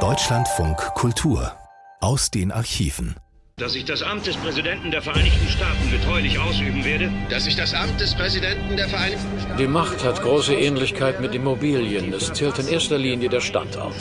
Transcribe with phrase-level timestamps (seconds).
[0.00, 1.52] Deutschlandfunk Kultur
[2.00, 3.16] aus den Archiven.
[3.58, 7.10] Dass ich das Amt des Präsidenten der Vereinigten Staaten getreulich ausüben werde.
[7.30, 9.56] Dass ich das Amt des Präsidenten der Vereinigten Staaten.
[9.56, 12.12] Die Macht hat große Ähnlichkeit mit Immobilien.
[12.12, 13.96] Es zählt in erster Linie der Standort.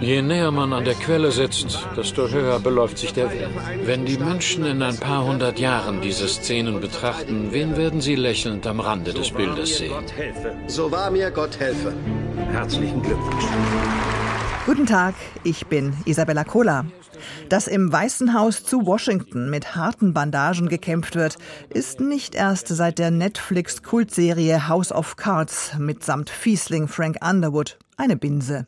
[0.00, 3.50] Je näher man an der Quelle sitzt, desto höher beläuft sich der Wert.
[3.84, 8.64] Wenn die Menschen in ein paar hundert Jahren diese Szenen betrachten, wen werden sie lächelnd
[8.64, 10.04] am Rande des Bildes sehen?
[10.68, 11.92] So wahr mir Gott helfe.
[12.52, 13.44] Herzlichen Glückwunsch.
[14.66, 16.86] Guten Tag, ich bin Isabella Kohler.
[17.48, 21.36] Dass im Weißen Haus zu Washington mit harten Bandagen gekämpft wird,
[21.70, 28.66] ist nicht erst seit der Netflix-Kultserie House of Cards mitsamt Fiesling Frank Underwood eine Binse.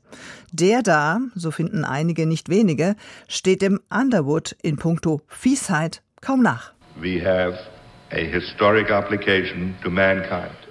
[0.53, 2.97] Der da, so finden einige nicht wenige,
[3.29, 6.73] steht dem Underwood in puncto Fiesheit kaum nach.
[7.01, 7.59] We have
[8.13, 10.66] a historic application to mankind.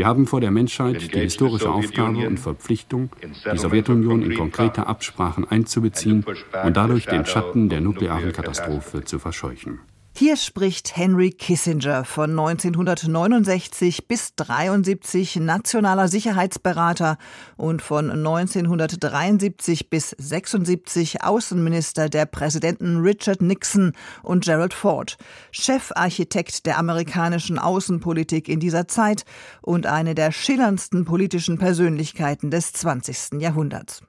[0.00, 3.10] Wir haben vor der Menschheit die historische Aufgabe und Verpflichtung,
[3.52, 6.24] die Sowjetunion in konkrete Absprachen einzubeziehen
[6.64, 9.80] und dadurch den Schatten der nuklearen Katastrophe zu verscheuchen.
[10.12, 17.16] Hier spricht Henry Kissinger von 1969 bis 73 nationaler Sicherheitsberater
[17.56, 25.16] und von 1973 bis 76 Außenminister der Präsidenten Richard Nixon und Gerald Ford,
[25.52, 29.24] Chefarchitekt der amerikanischen Außenpolitik in dieser Zeit
[29.62, 33.40] und eine der schillerndsten politischen Persönlichkeiten des 20.
[33.40, 34.02] Jahrhunderts.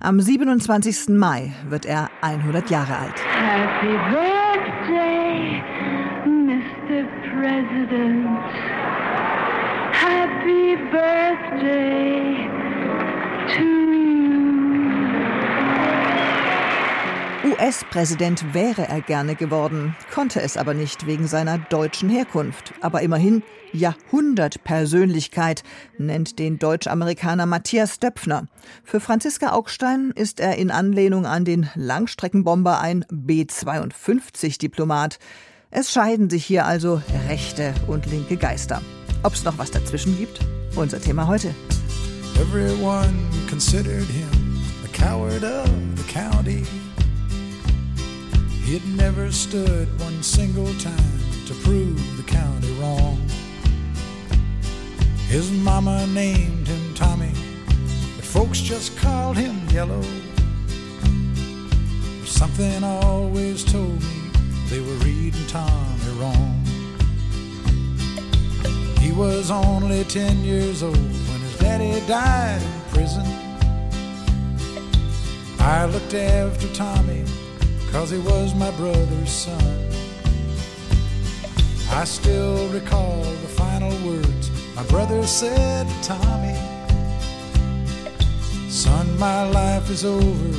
[0.00, 1.10] Am 27.
[1.10, 4.47] Mai wird er 100 Jahre alt.
[7.38, 8.26] President.
[9.92, 12.48] Happy birthday
[13.54, 13.78] to.
[17.48, 22.74] US-Präsident wäre er gerne geworden, konnte es aber nicht wegen seiner deutschen Herkunft.
[22.80, 25.62] Aber immerhin Jahrhundertpersönlichkeit,
[25.96, 28.48] nennt den Deutsch-Amerikaner Matthias Döpfner.
[28.82, 35.20] Für Franziska Augstein ist er in Anlehnung an den Langstreckenbomber ein B-52-Diplomat.
[35.70, 38.80] Es scheiden sich hier also rechte und linke Geister.
[39.22, 40.40] Ob es noch was dazwischen gibt?
[40.76, 41.54] Unser Thema heute.
[42.40, 43.12] Everyone
[43.50, 46.64] considered him the coward of the county.
[48.64, 53.18] He had never stood one single time to prove the county wrong.
[55.28, 57.32] His mama named him Tommy,
[58.16, 60.02] but folks just called him Yellow.
[62.24, 64.17] Something always told me
[64.68, 66.62] they were reading Tommy wrong.
[69.00, 73.24] He was only 10 years old when his daddy died in prison.
[75.58, 77.24] I looked after Tommy
[77.90, 79.88] cause he was my brother's son.
[81.90, 86.56] I still recall the final words my brother said to Tommy.
[88.68, 90.58] Son, my life is over,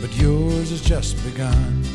[0.00, 1.91] but yours has just begun.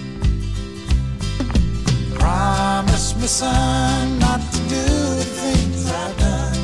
[2.19, 4.83] Promise me, son, not to do
[5.19, 6.56] the things I've done.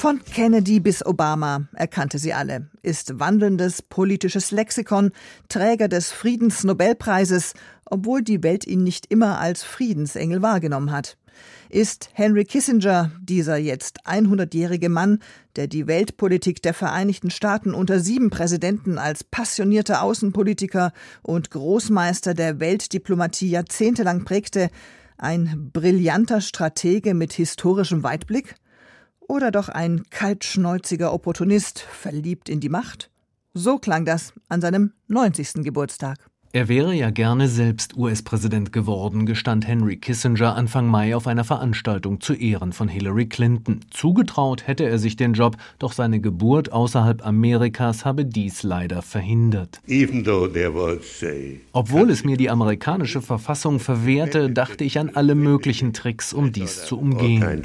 [0.00, 5.10] Von Kennedy bis Obama, er kannte sie alle, ist wandelndes politisches Lexikon,
[5.50, 7.52] Träger des Friedensnobelpreises,
[7.84, 11.18] obwohl die Welt ihn nicht immer als Friedensengel wahrgenommen hat.
[11.68, 15.18] Ist Henry Kissinger, dieser jetzt 100-jährige Mann,
[15.56, 22.58] der die Weltpolitik der Vereinigten Staaten unter sieben Präsidenten als passionierter Außenpolitiker und Großmeister der
[22.58, 24.70] Weltdiplomatie jahrzehntelang prägte,
[25.18, 28.54] ein brillanter Stratege mit historischem Weitblick?
[29.30, 33.12] Oder doch ein kaltschnäuziger Opportunist, verliebt in die Macht?
[33.54, 35.62] So klang das an seinem 90.
[35.62, 36.29] Geburtstag.
[36.52, 42.20] Er wäre ja gerne selbst US-Präsident geworden, gestand Henry Kissinger Anfang Mai auf einer Veranstaltung
[42.20, 43.78] zu Ehren von Hillary Clinton.
[43.90, 49.80] Zugetraut hätte er sich den Job, doch seine Geburt außerhalb Amerikas habe dies leider verhindert.
[51.70, 56.84] Obwohl es mir die amerikanische Verfassung verwehrte, dachte ich an alle möglichen Tricks, um dies
[56.84, 57.62] zu umgehen.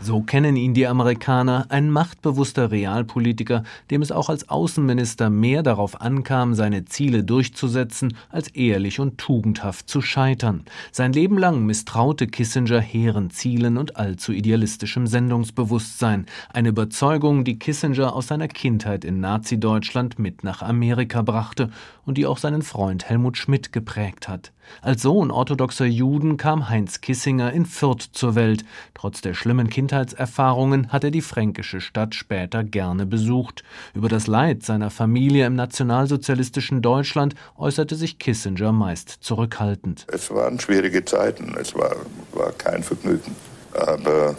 [0.00, 6.00] So kennen ihn die Amerikaner, ein machtbewusster Realpolitiker, dem es auch als Außenminister mehr darauf
[6.00, 10.64] ankam, seine Ziele durchzusetzen, als ehrlich und tugendhaft zu scheitern.
[10.92, 18.14] Sein Leben lang misstraute Kissinger hehren Zielen und allzu idealistischem Sendungsbewusstsein, eine Überzeugung, die Kissinger
[18.14, 21.70] aus seiner Kindheit in Nazi-Deutschland mit nach Amerika brachte
[22.06, 24.52] und die auch seinen Freund Helmut Schmidt geprägt hat.
[24.80, 28.64] Als Sohn orthodoxer Juden kam Heinz Kissinger in Fürth zur Welt.
[28.94, 33.64] Trotz der schlimmen Kindheitserfahrungen hat er die fränkische Stadt später gerne besucht.
[33.92, 40.06] Über das Leid seiner Familie im nationalsozialistischen Deutschland äußerte sich Kissinger meist zurückhaltend.
[40.12, 41.96] Es waren schwierige Zeiten, es war,
[42.32, 43.34] war kein Vergnügen.
[43.72, 44.36] Aber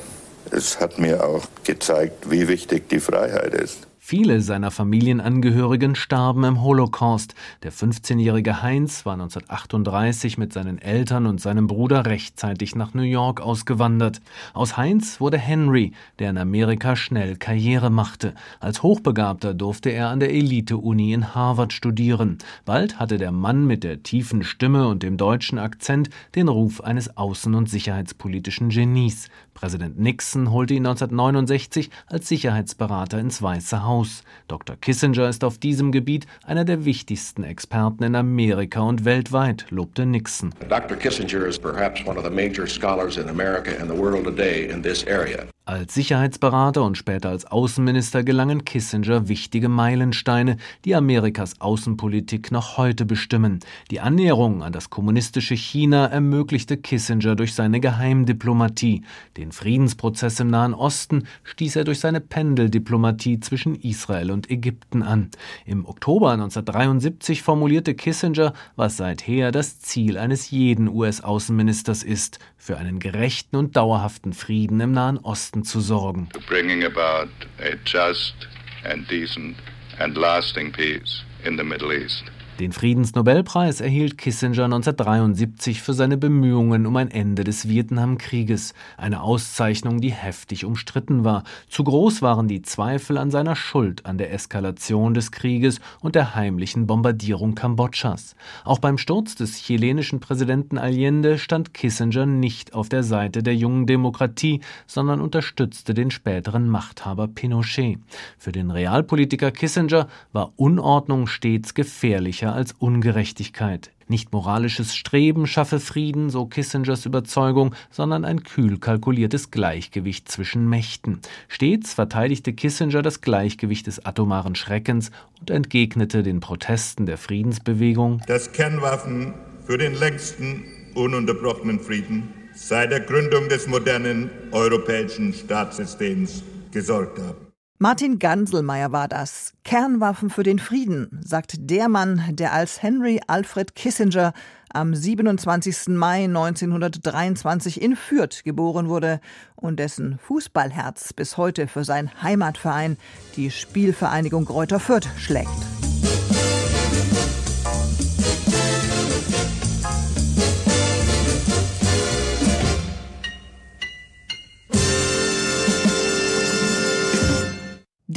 [0.52, 3.88] es hat mir auch gezeigt, wie wichtig die Freiheit ist.
[4.10, 7.36] Viele seiner Familienangehörigen starben im Holocaust.
[7.64, 13.42] Der 15-jährige Heinz war 1938 mit seinen Eltern und seinem Bruder rechtzeitig nach New York
[13.42, 14.22] ausgewandert.
[14.54, 18.34] Aus Heinz wurde Henry, der in Amerika schnell Karriere machte.
[18.62, 22.38] Als Hochbegabter durfte er an der Elite-Uni in Harvard studieren.
[22.64, 27.18] Bald hatte der Mann mit der tiefen Stimme und dem deutschen Akzent den Ruf eines
[27.18, 29.28] außen- und sicherheitspolitischen Genies.
[29.58, 34.24] Präsident Nixon holte ihn 1969 als Sicherheitsberater ins Weiße Haus aus.
[34.48, 34.76] Dr.
[34.76, 40.54] Kissinger ist auf diesem Gebiet einer der wichtigsten Experten in Amerika und weltweit, lobte Nixon.
[40.70, 40.98] Dr.
[40.98, 44.82] Kissinger is perhaps one of the major scholars in America and the world today in
[44.82, 45.48] this area.
[45.68, 50.56] Als Sicherheitsberater und später als Außenminister gelangen Kissinger wichtige Meilensteine,
[50.86, 53.60] die Amerikas Außenpolitik noch heute bestimmen.
[53.92, 59.02] Die Annäherung an das kommunistische China ermöglichte Kissinger durch seine Geheimdiplomatie.
[59.36, 65.32] Den Friedensprozess im Nahen Osten stieß er durch seine Pendeldiplomatie zwischen Israel und Ägypten an.
[65.66, 73.00] Im Oktober 1973 formulierte Kissinger, was seither das Ziel eines jeden US-Außenministers ist, für einen
[73.00, 76.30] gerechten und dauerhaften Frieden im Nahen Osten Westen zu sorgen.
[76.48, 78.48] Bringing about a just
[78.84, 79.58] and decent
[80.00, 82.24] and lasting peace in the Middle East.
[82.60, 90.02] Den Friedensnobelpreis erhielt Kissinger 1973 für seine Bemühungen um ein Ende des Vietnamkrieges, eine Auszeichnung,
[90.02, 91.44] die heftig umstritten war.
[91.70, 96.34] Zu groß waren die Zweifel an seiner Schuld an der Eskalation des Krieges und der
[96.34, 98.36] heimlichen Bombardierung Kambodschas.
[98.64, 103.86] Auch beim Sturz des chilenischen Präsidenten Allende stand Kissinger nicht auf der Seite der jungen
[103.86, 108.00] Demokratie, sondern unterstützte den späteren Machthaber Pinochet.
[108.40, 113.92] Für den Realpolitiker Kissinger war Unordnung stets gefährlicher gefährlicher als Ungerechtigkeit.
[114.10, 121.20] Nicht moralisches Streben schaffe Frieden, so Kissingers Überzeugung, sondern ein kühl kalkuliertes Gleichgewicht zwischen Mächten.
[121.50, 128.52] Stets verteidigte Kissinger das Gleichgewicht des atomaren Schreckens und entgegnete den Protesten der Friedensbewegung, dass
[128.54, 129.34] Kernwaffen
[129.66, 130.64] für den längsten
[130.96, 137.47] ununterbrochenen Frieden seit der Gründung des modernen europäischen Staatssystems gesorgt haben.
[137.80, 139.54] Martin Ganselmeier war das.
[139.64, 144.34] Kernwaffen für den Frieden, sagt der Mann, der als Henry Alfred Kissinger
[144.74, 145.90] am 27.
[145.90, 149.22] Mai 1923 in Fürth geboren wurde
[149.56, 152.98] und dessen Fußballherz bis heute für seinen Heimatverein,
[153.36, 155.48] die Spielvereinigung Kräuter Fürth, schlägt.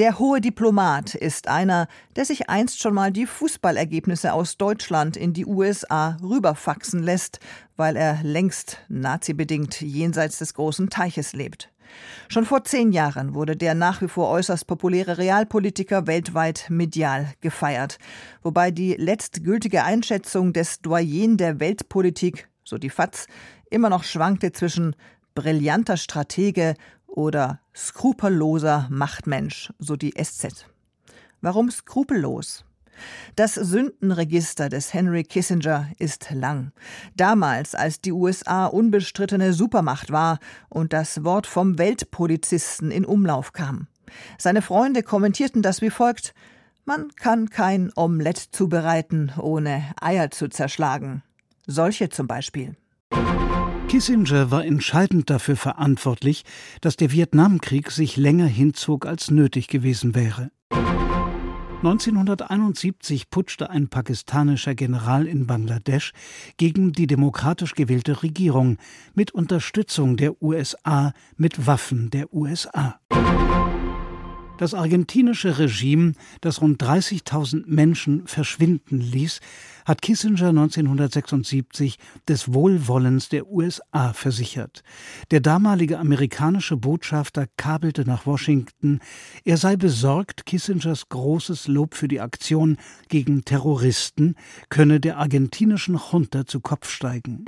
[0.00, 1.86] Der hohe Diplomat ist einer,
[2.16, 7.38] der sich einst schon mal die Fußballergebnisse aus Deutschland in die USA rüberfaxen lässt,
[7.76, 11.70] weil er längst nazibedingt jenseits des großen Teiches lebt.
[12.30, 17.98] Schon vor zehn Jahren wurde der nach wie vor äußerst populäre Realpolitiker weltweit medial gefeiert,
[18.42, 23.26] wobei die letztgültige Einschätzung des Doyen der Weltpolitik, so die FAZ,
[23.68, 24.96] immer noch schwankte zwischen
[25.34, 26.74] brillanter Stratege
[27.10, 30.66] oder skrupelloser Machtmensch, so die SZ.
[31.40, 32.64] Warum skrupellos?
[33.36, 36.72] Das Sündenregister des Henry Kissinger ist lang.
[37.16, 43.86] Damals, als die USA unbestrittene Supermacht war und das Wort vom Weltpolizisten in Umlauf kam.
[44.38, 46.34] Seine Freunde kommentierten das wie folgt
[46.84, 51.22] Man kann kein Omelett zubereiten, ohne Eier zu zerschlagen.
[51.66, 52.76] Solche zum Beispiel.
[53.90, 56.44] Kissinger war entscheidend dafür verantwortlich,
[56.80, 60.52] dass der Vietnamkrieg sich länger hinzog, als nötig gewesen wäre.
[61.78, 66.12] 1971 putschte ein pakistanischer General in Bangladesch
[66.56, 68.78] gegen die demokratisch gewählte Regierung
[69.14, 73.00] mit Unterstützung der USA mit Waffen der USA.
[74.60, 76.12] Das argentinische Regime,
[76.42, 79.40] das rund 30.000 Menschen verschwinden ließ,
[79.86, 81.96] hat Kissinger 1976
[82.28, 84.82] des Wohlwollens der USA versichert.
[85.30, 89.00] Der damalige amerikanische Botschafter kabelte nach Washington,
[89.46, 92.76] er sei besorgt, Kissingers großes Lob für die Aktion
[93.08, 94.34] gegen Terroristen
[94.68, 97.46] könne der argentinischen Junta zu Kopf steigen.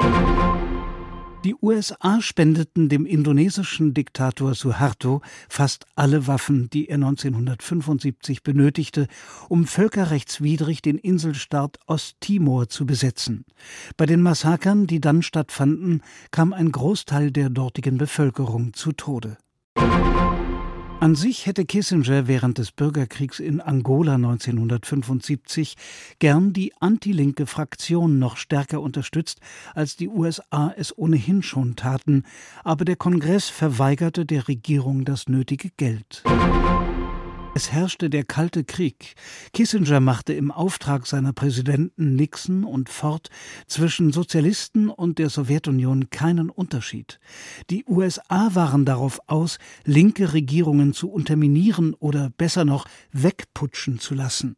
[1.44, 9.08] Die USA spendeten dem indonesischen Diktator Suharto fast alle Waffen, die er 1975 benötigte,
[9.48, 13.44] um völkerrechtswidrig den Inselstaat Osttimor zu besetzen.
[13.96, 19.36] Bei den Massakern, die dann stattfanden, kam ein Großteil der dortigen Bevölkerung zu Tode.
[21.02, 25.74] An sich hätte Kissinger während des Bürgerkriegs in Angola 1975
[26.20, 29.40] gern die antilinke Fraktion noch stärker unterstützt,
[29.74, 32.22] als die USA es ohnehin schon taten,
[32.62, 36.22] aber der Kongress verweigerte der Regierung das nötige Geld.
[37.54, 39.14] Es herrschte der Kalte Krieg.
[39.52, 43.28] Kissinger machte im Auftrag seiner Präsidenten Nixon und Ford
[43.66, 47.20] zwischen Sozialisten und der Sowjetunion keinen Unterschied.
[47.68, 54.56] Die USA waren darauf aus, linke Regierungen zu unterminieren oder besser noch wegputschen zu lassen.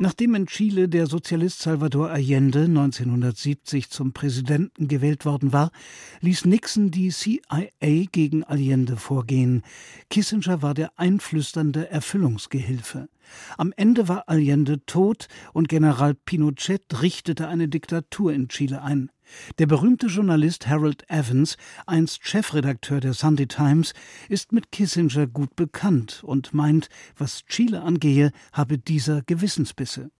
[0.00, 5.72] Nachdem in Chile der Sozialist Salvador Allende 1970 zum Präsidenten gewählt worden war,
[6.20, 9.62] ließ Nixon die CIA gegen Allende vorgehen.
[10.08, 13.08] Kissinger war der einflüsternde Erfüllungsgehilfe.
[13.56, 19.10] Am Ende war Allende tot und General Pinochet richtete eine Diktatur in Chile ein.
[19.58, 21.56] Der berühmte Journalist Harold Evans,
[21.86, 23.94] einst Chefredakteur der Sunday Times,
[24.28, 30.10] ist mit Kissinger gut bekannt und meint, was Chile angehe, habe dieser Gewissensbisse.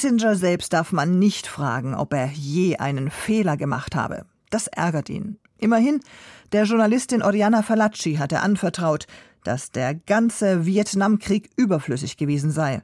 [0.00, 4.24] Kissinger selbst darf man nicht fragen, ob er je einen Fehler gemacht habe.
[4.48, 5.38] Das ärgert ihn.
[5.58, 6.00] Immerhin,
[6.52, 9.06] der Journalistin Oriana Falacci hatte anvertraut,
[9.44, 12.80] dass der ganze Vietnamkrieg überflüssig gewesen sei.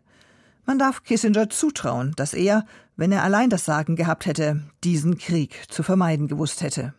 [0.67, 5.65] Man darf Kissinger zutrauen, dass er, wenn er allein das Sagen gehabt hätte, diesen Krieg
[5.71, 6.93] zu vermeiden gewusst hätte.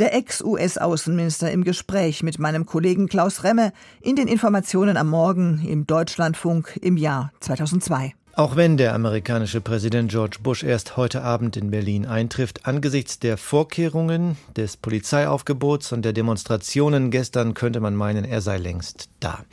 [0.00, 5.86] Der Ex-US-Außenminister im Gespräch mit meinem Kollegen Klaus Remme in den Informationen am Morgen im
[5.86, 8.14] Deutschlandfunk im Jahr 2002.
[8.34, 13.36] Auch wenn der amerikanische Präsident George Bush erst heute Abend in Berlin eintrifft, angesichts der
[13.36, 19.44] Vorkehrungen, des Polizeiaufgebots und der Demonstrationen gestern könnte man meinen, er sei längst da.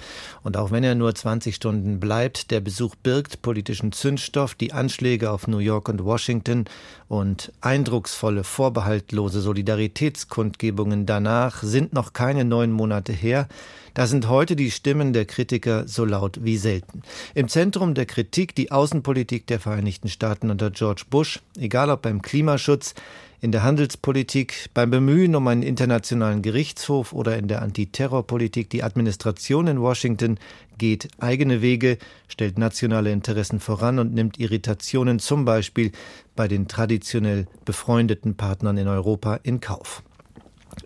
[0.44, 5.32] Und auch wenn er nur 20 Stunden bleibt, der Besuch birgt politischen Zündstoff, die Anschläge
[5.32, 6.66] auf New York und Washington
[7.08, 13.48] und eindrucksvolle, vorbehaltlose Solidaritätskundgebungen danach sind noch keine neun Monate her.
[13.94, 17.02] Da sind heute die Stimmen der Kritiker so laut wie selten.
[17.34, 22.22] Im Zentrum der Kritik die Außenpolitik der Vereinigten Staaten unter George Bush, egal ob beim
[22.22, 22.94] Klimaschutz,
[23.40, 28.70] in der Handelspolitik, beim Bemühen um einen internationalen Gerichtshof oder in der Antiterrorpolitik.
[28.72, 30.40] Die Administration in Washington
[30.78, 35.92] geht eigene Wege, stellt nationale Interessen voran und nimmt Irritationen zum Beispiel
[36.36, 40.04] bei den traditionell befreundeten Partnern in Europa in Kauf.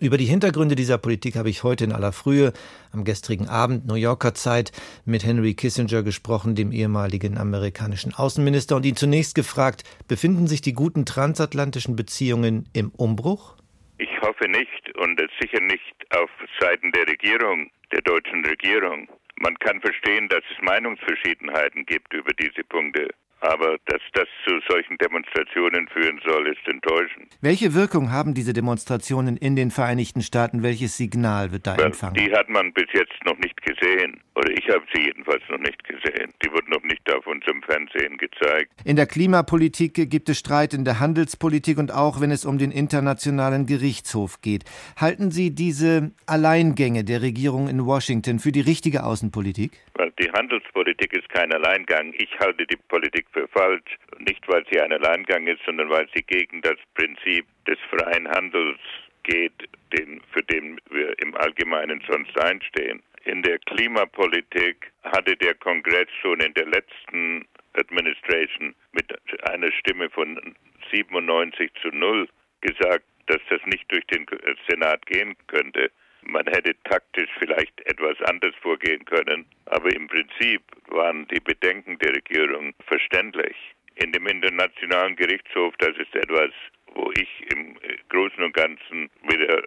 [0.00, 2.52] Über die Hintergründe dieser Politik habe ich heute in aller Frühe
[2.92, 4.72] am gestrigen Abend New Yorker Zeit
[5.04, 10.72] mit Henry Kissinger gesprochen, dem ehemaligen amerikanischen Außenminister, und ihn zunächst gefragt, befinden sich die
[10.72, 13.56] guten transatlantischen Beziehungen im Umbruch?
[13.98, 19.08] Ich hoffe nicht und sicher nicht auf Seiten der Regierung, der deutschen Regierung.
[19.36, 23.08] Man kann verstehen, dass es Meinungsverschiedenheiten gibt über diese Punkte.
[23.42, 27.26] Aber dass das zu solchen Demonstrationen führen soll, ist enttäuschend.
[27.40, 30.62] Welche Wirkung haben diese Demonstrationen in den Vereinigten Staaten?
[30.62, 32.14] Welches Signal wird da empfangen?
[32.14, 34.20] Die hat man bis jetzt noch nicht gesehen.
[34.36, 36.32] Oder ich habe sie jedenfalls noch nicht gesehen.
[36.44, 38.70] Die wurden noch nicht auf unserem Fernsehen gezeigt.
[38.84, 42.70] In der Klimapolitik gibt es Streit in der Handelspolitik und auch wenn es um den
[42.70, 44.64] Internationalen Gerichtshof geht.
[44.96, 49.72] Halten Sie diese Alleingänge der Regierung in Washington für die richtige Außenpolitik?
[50.02, 52.12] Weil die Handelspolitik ist kein Alleingang.
[52.18, 53.96] Ich halte die Politik für falsch.
[54.18, 58.80] Nicht, weil sie ein Alleingang ist, sondern weil sie gegen das Prinzip des freien Handels
[59.22, 59.52] geht,
[59.96, 63.00] den, für den wir im Allgemeinen sonst einstehen.
[63.26, 69.06] In der Klimapolitik hatte der Kongress schon in der letzten Administration mit
[69.48, 70.56] einer Stimme von
[70.90, 72.28] 97 zu 0
[72.60, 74.26] gesagt, dass das nicht durch den
[74.68, 75.92] Senat gehen könnte.
[76.24, 82.14] Man hätte taktisch vielleicht etwas anders vorgehen können, aber im Prinzip waren die Bedenken der
[82.14, 83.56] Regierung verständlich.
[83.96, 86.50] In dem Internationalen Gerichtshof, das ist etwas,
[86.94, 87.76] wo ich im
[88.08, 89.62] Großen und Ganzen mit der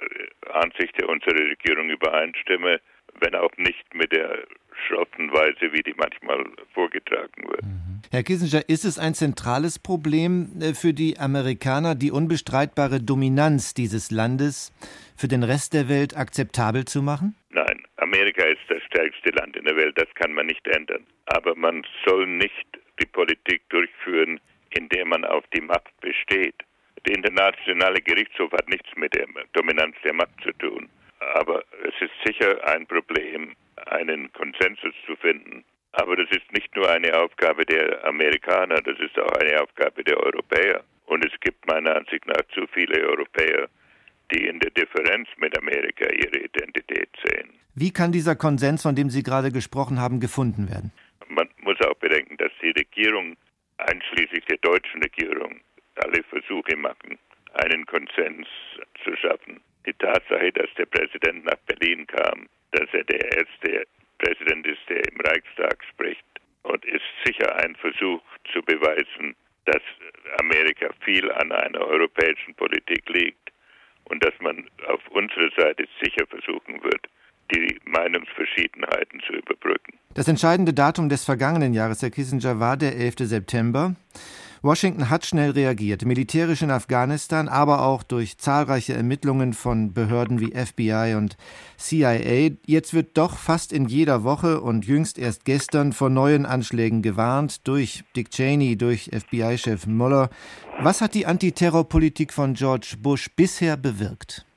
[0.54, 2.80] Ansicht der unserer Regierung übereinstimme,
[3.20, 4.46] wenn auch nicht mit der
[4.88, 7.64] schrotten Weise, wie die manchmal vorgetragen wird.
[8.12, 14.72] Herr Kissinger, ist es ein zentrales Problem für die Amerikaner, die unbestreitbare Dominanz dieses Landes
[15.16, 17.36] für den Rest der Welt akzeptabel zu machen?
[17.50, 21.06] Nein, Amerika ist das stärkste Land in der Welt, das kann man nicht ändern.
[21.28, 22.68] Aber man soll nicht
[23.00, 24.40] die Politik durchführen,
[24.72, 26.56] in der man auf die Macht besteht.
[27.08, 30.90] Der Internationale Gerichtshof hat nichts mit der Dominanz der Macht zu tun.
[31.36, 33.56] Aber es ist sicher ein Problem,
[33.88, 35.64] einen Konsensus zu finden.
[35.94, 40.18] Aber das ist nicht nur eine Aufgabe der Amerikaner, das ist auch eine Aufgabe der
[40.18, 40.84] Europäer.
[41.06, 43.70] Und es gibt meiner Ansicht nach zu viele Europäer,
[44.32, 47.50] die in der Differenz mit Amerika ihre Identität sehen.
[47.76, 50.92] Wie kann dieser Konsens, von dem Sie gerade gesprochen haben, gefunden werden?
[51.28, 53.36] Man muss auch bedenken, dass die Regierung,
[53.78, 55.60] einschließlich der deutschen Regierung,
[55.96, 57.18] alle Versuche machen,
[57.54, 58.48] einen Konsens
[59.04, 59.60] zu schaffen.
[59.86, 63.86] Die Tatsache, dass der Präsident nach Berlin kam, dass er der erste
[64.18, 66.26] Präsident ist, der im Reichstag spricht,
[66.64, 69.82] und ist sicher ein Versuch zu beweisen, dass
[70.40, 73.45] Amerika viel an einer europäischen Politik liegt
[74.10, 77.08] und dass man auf unserer Seite sicher versuchen wird,
[77.54, 79.94] die Meinungsverschiedenheiten zu überbrücken.
[80.14, 83.16] Das entscheidende Datum des vergangenen Jahres, Herr Kissinger, war der 11.
[83.20, 83.96] September.
[84.66, 90.56] Washington hat schnell reagiert, militärisch in Afghanistan, aber auch durch zahlreiche Ermittlungen von Behörden wie
[90.58, 91.38] FBI und
[91.78, 92.50] CIA.
[92.66, 97.68] Jetzt wird doch fast in jeder Woche und jüngst erst gestern vor neuen Anschlägen gewarnt
[97.68, 100.32] durch Dick Cheney, durch FBI-Chef Mueller.
[100.80, 104.48] Was hat die Antiterrorpolitik von George Bush bisher bewirkt?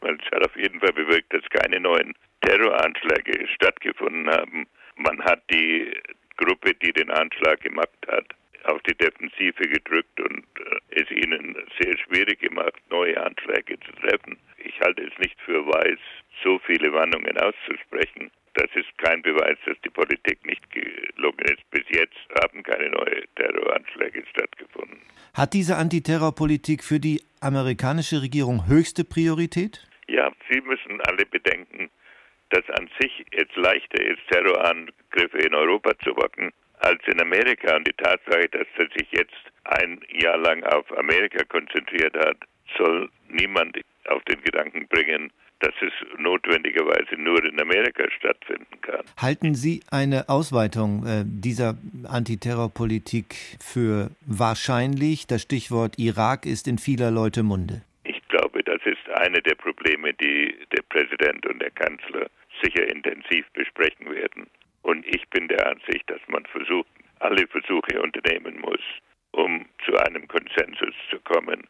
[0.00, 4.66] Es hat auf jeden Fall bewirkt, dass keine neuen Terroranschläge stattgefunden haben.
[4.96, 5.92] Man hat die
[6.38, 8.24] Gruppe, die den Anschlag gemacht hat,
[8.66, 14.36] auf die Defensive gedrückt und äh, es ihnen sehr schwierig gemacht, neue Anschläge zu treffen.
[14.58, 15.98] Ich halte es nicht für weiß,
[16.42, 18.30] so viele Warnungen auszusprechen.
[18.54, 21.70] Das ist kein Beweis, dass die Politik nicht gelungen ist.
[21.70, 25.00] Bis jetzt haben keine neuen Terroranschläge stattgefunden.
[25.34, 29.86] Hat diese Antiterrorpolitik für die amerikanische Regierung höchste Priorität?
[30.08, 31.88] Ja, Sie müssen alle bedenken,
[32.50, 37.76] dass an sich es leichter ist, Terrorangriffe in Europa zu wagen als in Amerika.
[37.76, 42.36] Und die Tatsache, dass er sich jetzt ein Jahr lang auf Amerika konzentriert hat,
[42.76, 49.04] soll niemand auf den Gedanken bringen, dass es notwendigerweise nur in Amerika stattfinden kann.
[49.16, 51.76] Halten Sie eine Ausweitung äh, dieser
[52.08, 55.26] Antiterrorpolitik für wahrscheinlich?
[55.28, 57.82] Das Stichwort Irak ist in vieler Leute Munde.
[58.02, 62.26] Ich glaube, das ist eine der Probleme, die der Präsident und der Kanzler
[62.60, 64.48] sicher intensiv besprechen werden.
[64.82, 66.88] Und ich bin der Ansicht, dass man versucht,
[67.20, 68.80] alle Versuche unternehmen muss,
[69.32, 71.62] um zu einem Konsensus zu kommen,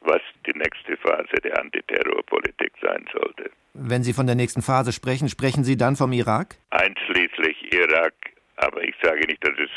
[0.00, 3.50] was die nächste Phase der Antiterrorpolitik sein sollte.
[3.74, 6.56] Wenn Sie von der nächsten Phase sprechen, sprechen Sie dann vom Irak?
[6.70, 8.14] Einschließlich Irak,
[8.56, 9.70] aber ich sage nicht, dass es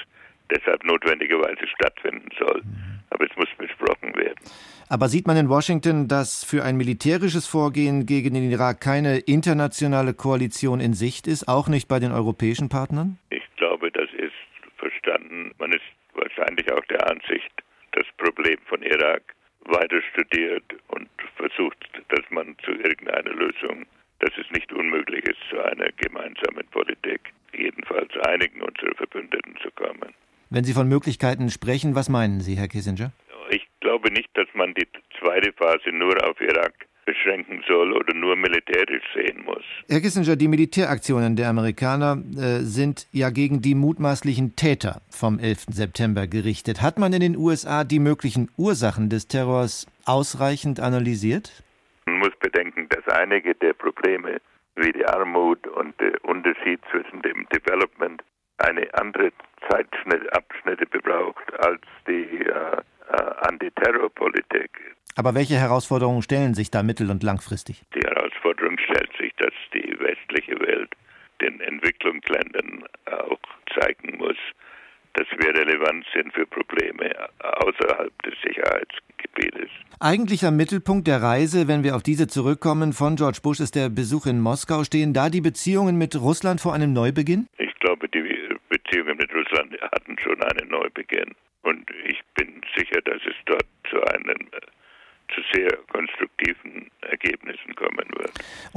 [0.50, 2.62] deshalb notwendigerweise stattfinden soll.
[3.12, 4.40] Aber es muss besprochen werden.
[4.90, 10.14] Aber sieht man in Washington, dass für ein militärisches Vorgehen gegen den Irak keine internationale
[10.14, 13.18] Koalition in Sicht ist, auch nicht bei den europäischen Partnern?
[13.30, 14.34] Ich glaube, das ist
[14.76, 15.52] verstanden.
[15.60, 17.52] Man ist wahrscheinlich auch der Ansicht,
[17.94, 19.24] das Problem von Irak
[19.66, 21.78] weiter studiert und versucht,
[22.10, 23.86] dass man zu irgendeiner Lösung,
[24.20, 30.14] dass es nicht unmöglich ist, zu einer gemeinsamen Politik, jedenfalls einigen unserer Verbündeten zu kommen.
[30.54, 33.14] Wenn Sie von Möglichkeiten sprechen, was meinen Sie, Herr Kissinger?
[33.52, 34.86] Ich glaube nicht, dass man die
[35.18, 36.74] zweite Phase nur auf Irak
[37.06, 39.64] beschränken soll oder nur militärisch sehen muss.
[39.88, 45.68] Herr Kissinger, die Militäraktionen der Amerikaner äh, sind ja gegen die mutmaßlichen Täter vom 11.
[45.70, 46.82] September gerichtet.
[46.82, 51.64] Hat man in den USA die möglichen Ursachen des Terrors ausreichend analysiert?
[52.08, 54.42] Man muss bedenken, dass einige der Probleme
[54.76, 58.22] wie die Armut und der Unterschied zwischen dem Development
[58.58, 59.32] eine andere
[59.72, 64.70] Zeitabschnitte bebraucht als die äh, äh, Antiterrorpolitik.
[65.16, 67.84] Aber welche Herausforderungen stellen sich da mittel- und langfristig?
[67.96, 70.90] Die Herausforderung stellt sich, dass die westliche Welt
[71.42, 73.40] den Entwicklungsländern auch
[73.78, 74.38] zeigen muss,
[75.14, 79.70] dass wir relevant sind für Probleme außerhalb des Sicherheitsgebietes.
[80.00, 84.26] Eigentlicher Mittelpunkt der Reise, wenn wir auf diese zurückkommen, von George Bush ist der Besuch
[84.26, 84.84] in Moskau.
[84.84, 87.48] Stehen da die Beziehungen mit Russland vor einem Neubeginn?
[87.58, 88.22] Ich glaube, die
[88.70, 91.36] Beziehungen mit Russland hatten schon einen Neubeginn.
[91.64, 94.38] Und ich bin sicher, dass es dort zu einem
[95.34, 98.32] zu sehr konstruktiven Ergebnissen kommen wird.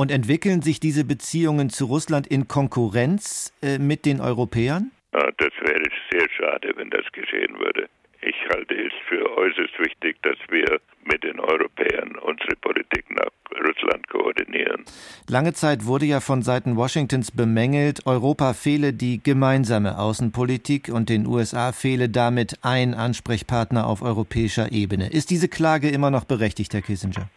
[0.05, 4.91] Und entwickeln sich diese Beziehungen zu Russland in Konkurrenz äh, mit den Europäern?
[5.13, 7.89] Ah, das wäre sehr schade, wenn das geschehen würde.
[8.21, 13.31] Ich halte es für äußerst wichtig, dass wir mit den Europäern unsere Politik nach
[13.67, 14.85] Russland koordinieren.
[15.27, 21.27] Lange Zeit wurde ja von Seiten Washingtons bemängelt, Europa fehle die gemeinsame Außenpolitik und den
[21.27, 25.11] USA fehle damit ein Ansprechpartner auf europäischer Ebene.
[25.11, 27.31] Ist diese Klage immer noch berechtigt, Herr Kissinger?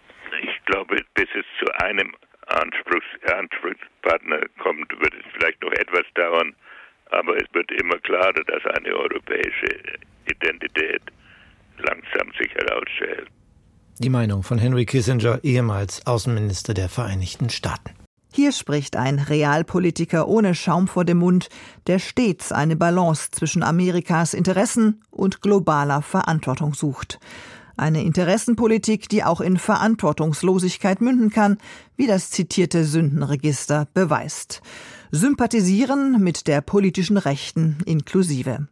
[0.44, 2.14] Ich glaube, bis es zu einem
[2.48, 3.06] Anspruchs
[4.08, 6.54] Ansprechpartner kommt, wird es vielleicht noch etwas dauern,
[7.12, 11.02] aber es wird immer klarer, dass eine europäische Identität
[11.78, 13.28] langsam sich herausstellt.
[14.00, 17.92] Die Meinung von Henry Kissinger, ehemals Außenminister der Vereinigten Staaten.
[18.34, 21.50] Hier spricht ein Realpolitiker ohne Schaum vor dem Mund,
[21.88, 27.20] der stets eine Balance zwischen Amerikas Interessen und globaler Verantwortung sucht.
[27.78, 31.58] Eine Interessenpolitik, die auch in Verantwortungslosigkeit münden kann,
[31.96, 34.62] wie das zitierte Sündenregister beweist.
[35.12, 38.68] Sympathisieren mit der politischen Rechten inklusive.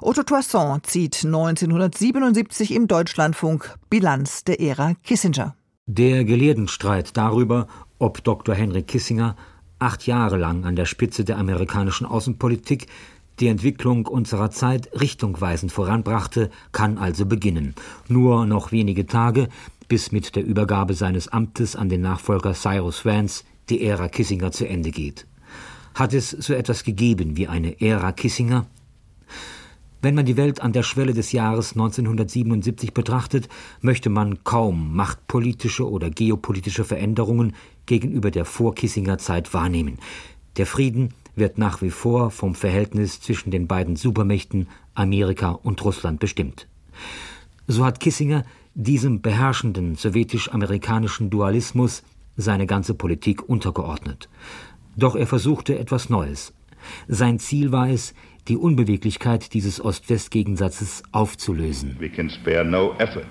[0.00, 5.56] Otto Toisson zieht 1977 im Deutschlandfunk Bilanz der Ära Kissinger.
[5.86, 7.66] Der Gelehrtenstreit darüber,
[7.98, 8.54] ob Dr.
[8.54, 9.36] Henry Kissinger
[9.78, 12.86] acht Jahre lang an der Spitze der amerikanischen Außenpolitik
[13.40, 17.74] die Entwicklung unserer Zeit richtungweisend voranbrachte, kann also beginnen.
[18.08, 19.48] Nur noch wenige Tage,
[19.88, 24.68] bis mit der Übergabe seines Amtes an den Nachfolger Cyrus Vance die Ära Kissinger zu
[24.68, 25.26] Ende geht.
[25.94, 28.66] Hat es so etwas gegeben wie eine Ära Kissinger?
[30.02, 33.48] Wenn man die Welt an der Schwelle des Jahres 1977 betrachtet,
[33.80, 37.54] möchte man kaum machtpolitische oder geopolitische Veränderungen
[37.86, 39.98] gegenüber der Vor-Kissinger Zeit wahrnehmen.
[40.58, 46.20] Der Frieden wird nach wie vor vom Verhältnis zwischen den beiden Supermächten Amerika und Russland
[46.20, 46.68] bestimmt.
[47.66, 48.44] So hat Kissinger
[48.74, 52.02] diesem beherrschenden sowjetisch-amerikanischen Dualismus
[52.36, 54.28] seine ganze Politik untergeordnet.
[54.96, 56.52] Doch er versuchte etwas Neues.
[57.08, 58.14] Sein Ziel war es,
[58.48, 61.96] die Unbeweglichkeit dieses Ost-West-Gegensatzes aufzulösen.
[61.98, 63.26] We can spare no effort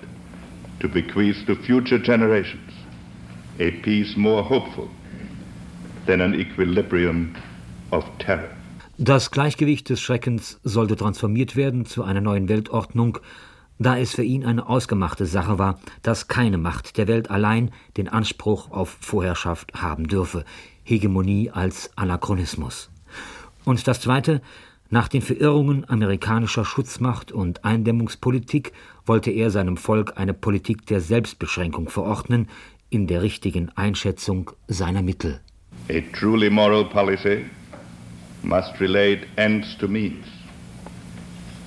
[0.80, 2.72] to bequeath to future generations
[3.60, 4.88] a peace more hopeful
[6.06, 7.34] than an equilibrium
[7.90, 8.48] of terror.
[8.96, 13.18] Das Gleichgewicht des Schreckens sollte transformiert werden zu einer neuen Weltordnung,
[13.80, 18.08] da es für ihn eine ausgemachte Sache war, dass keine Macht der Welt allein den
[18.08, 20.44] Anspruch auf Vorherrschaft haben dürfe,
[20.84, 22.88] Hegemonie als Anachronismus.
[23.64, 24.40] Und das Zweite,
[24.90, 28.72] nach den Verirrungen amerikanischer Schutzmacht und Eindämmungspolitik
[29.06, 32.48] wollte er seinem Volk eine Politik der Selbstbeschränkung verordnen,
[32.90, 35.40] in der richtigen Einschätzung seiner Mittel.
[35.90, 37.44] A truly moral policy
[38.44, 40.26] must relate ends to means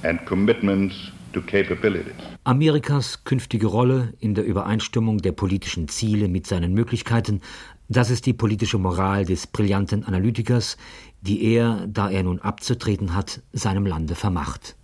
[0.04, 0.96] and commitments
[1.34, 2.13] to capabilities.
[2.44, 7.42] Amerikas künftige Rolle in der Übereinstimmung der politischen Ziele mit seinen Möglichkeiten,
[7.90, 10.78] das ist die politische Moral des brillanten Analytikers,
[11.22, 14.76] die er, da er nun abzutreten hat, seinem Lande vermacht.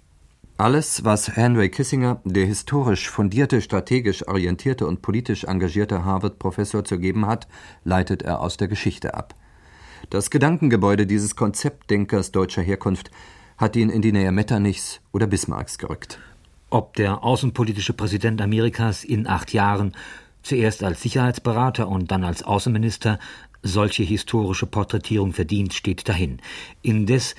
[0.58, 7.26] Alles, was Henry Kissinger, der historisch fundierte, strategisch orientierte und politisch engagierte Harvard-Professor zu geben
[7.26, 7.48] hat,
[7.84, 9.34] leitet er aus der Geschichte ab.
[10.10, 13.12] Das Gedankengebäude dieses Konzeptdenkers deutscher Herkunft
[13.58, 16.20] hat ihn in die Nähe Metternichs oder Bismarcks gerückt.
[16.70, 19.94] Ob der außenpolitische Präsident Amerikas in acht Jahren,
[20.42, 23.20] zuerst als Sicherheitsberater und dann als Außenminister,
[23.62, 26.40] solche historische Porträtierung verdient, steht dahin.
[26.82, 27.36] Indes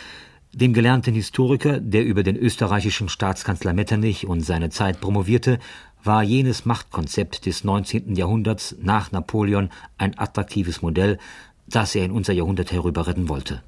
[0.54, 5.58] dem gelernten Historiker, der über den österreichischen Staatskanzler Metternich und seine Zeit promovierte,
[6.04, 8.14] war jenes Machtkonzept des 19.
[8.14, 11.18] Jahrhunderts nach Napoleon ein attraktives Modell,
[11.66, 13.62] das er in unser Jahrhundert herüber retten wollte.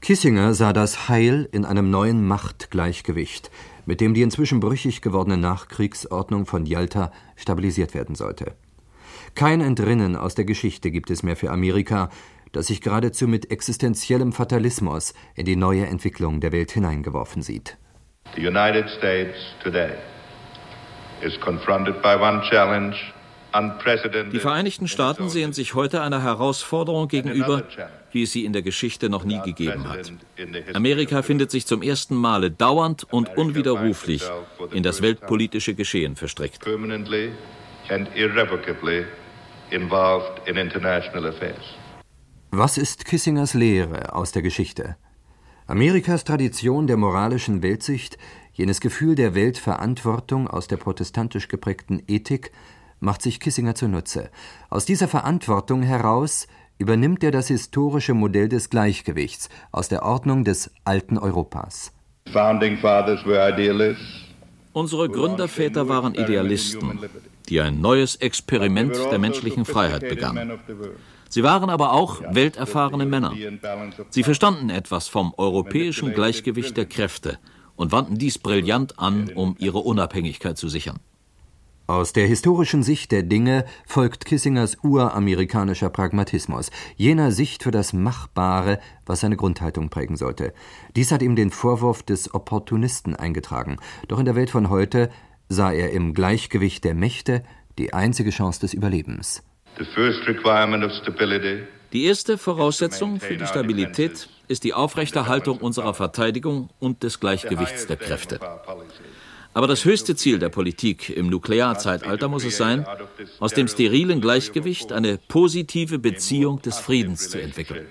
[0.00, 3.50] Kissinger sah das Heil in einem neuen Machtgleichgewicht,
[3.86, 8.54] mit dem die inzwischen brüchig gewordene Nachkriegsordnung von Jalta stabilisiert werden sollte.
[9.34, 12.10] Kein Entrinnen aus der Geschichte gibt es mehr für Amerika,
[12.52, 17.76] das sich geradezu mit existenziellem Fatalismus in die neue Entwicklung der Welt hineingeworfen sieht.
[18.36, 19.94] The United States today
[21.22, 22.96] is confronted by one challenge
[24.32, 27.62] die Vereinigten Staaten sehen sich heute einer Herausforderung gegenüber,
[28.10, 30.12] wie es sie in der Geschichte noch nie gegeben hat.
[30.74, 34.24] Amerika findet sich zum ersten Male dauernd und unwiderruflich
[34.72, 36.64] in das weltpolitische Geschehen verstrickt.
[42.50, 44.96] Was ist Kissingers Lehre aus der Geschichte?
[45.66, 48.18] Amerikas Tradition der moralischen Weltsicht,
[48.52, 52.52] jenes Gefühl der Weltverantwortung aus der protestantisch geprägten Ethik,
[53.04, 54.30] macht sich Kissinger zunutze.
[54.70, 56.46] Aus dieser Verantwortung heraus
[56.78, 61.92] übernimmt er das historische Modell des Gleichgewichts aus der Ordnung des alten Europas.
[64.72, 66.98] Unsere Gründerväter waren Idealisten,
[67.48, 70.58] die ein neues Experiment der menschlichen Freiheit begannen.
[71.28, 73.34] Sie waren aber auch welterfahrene Männer.
[74.10, 77.38] Sie verstanden etwas vom europäischen Gleichgewicht der Kräfte
[77.76, 81.00] und wandten dies brillant an, um ihre Unabhängigkeit zu sichern.
[81.86, 88.80] Aus der historischen Sicht der Dinge folgt Kissingers uramerikanischer Pragmatismus, jener Sicht für das Machbare,
[89.04, 90.54] was seine Grundhaltung prägen sollte.
[90.96, 93.76] Dies hat ihm den Vorwurf des Opportunisten eingetragen.
[94.08, 95.10] Doch in der Welt von heute
[95.50, 97.42] sah er im Gleichgewicht der Mächte
[97.76, 99.42] die einzige Chance des Überlebens.
[101.92, 107.96] Die erste Voraussetzung für die Stabilität ist die Aufrechterhaltung unserer Verteidigung und des Gleichgewichts der
[107.96, 108.40] Kräfte.
[109.54, 112.84] Aber das höchste Ziel der Politik im Nuklearzeitalter muss es sein,
[113.38, 117.86] aus dem sterilen Gleichgewicht eine positive Beziehung des Friedens zu entwickeln.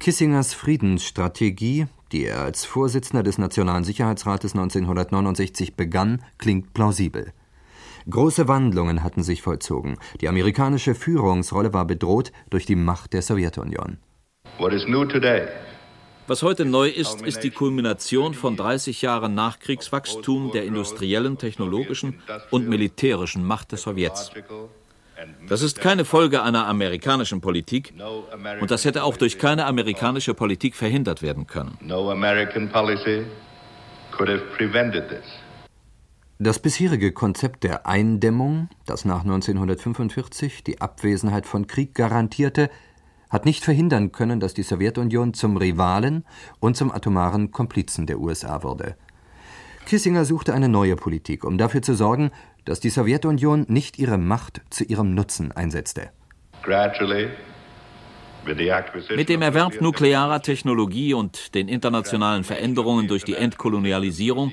[0.00, 7.32] Kissingers Friedensstrategie, die er als Vorsitzender des Nationalen Sicherheitsrates 1969 begann, klingt plausibel.
[8.10, 9.98] Große Wandlungen hatten sich vollzogen.
[10.20, 13.98] Die amerikanische Führungsrolle war bedroht durch die Macht der Sowjetunion.
[14.58, 15.46] What is new today
[16.26, 22.68] was heute neu ist, ist die Kulmination von 30 Jahren Nachkriegswachstum der industriellen, technologischen und
[22.68, 24.30] militärischen Macht der Sowjets.
[25.48, 27.94] Das ist keine Folge einer amerikanischen Politik
[28.60, 31.78] und das hätte auch durch keine amerikanische Politik verhindert werden können.
[36.38, 42.68] Das bisherige Konzept der Eindämmung, das nach 1945 die Abwesenheit von Krieg garantierte,
[43.28, 46.24] hat nicht verhindern können, dass die Sowjetunion zum Rivalen
[46.60, 48.96] und zum atomaren Komplizen der USA wurde.
[49.86, 52.30] Kissinger suchte eine neue Politik, um dafür zu sorgen,
[52.64, 56.10] dass die Sowjetunion nicht ihre Macht zu ihrem Nutzen einsetzte.
[59.16, 64.52] Mit dem Erwerb nuklearer Technologie und den internationalen Veränderungen durch die Entkolonialisierung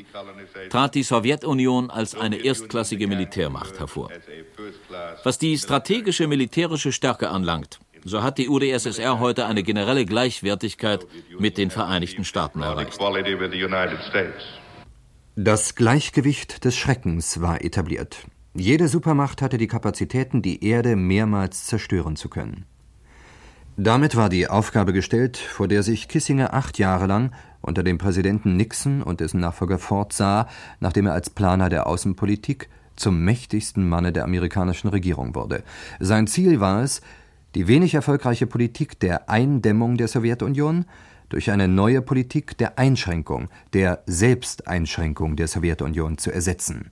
[0.69, 4.09] trat die Sowjetunion als eine erstklassige Militärmacht hervor.
[5.23, 11.05] Was die strategische militärische Stärke anlangt, so hat die UdSSR heute eine generelle Gleichwertigkeit
[11.39, 12.99] mit den Vereinigten Staaten erreicht.
[15.35, 18.25] Das Gleichgewicht des Schreckens war etabliert.
[18.53, 22.65] Jede Supermacht hatte die Kapazitäten, die Erde mehrmals zerstören zu können.
[23.75, 28.55] Damit war die Aufgabe gestellt, vor der sich Kissinger acht Jahre lang unter dem Präsidenten
[28.55, 30.47] Nixon und dessen Nachfolger Ford sah,
[30.79, 35.63] nachdem er als Planer der Außenpolitik zum mächtigsten Manne der amerikanischen Regierung wurde.
[35.99, 37.01] Sein Ziel war es,
[37.55, 40.85] die wenig erfolgreiche Politik der Eindämmung der Sowjetunion
[41.29, 46.91] durch eine neue Politik der Einschränkung, der Selbsteinschränkung der Sowjetunion zu ersetzen.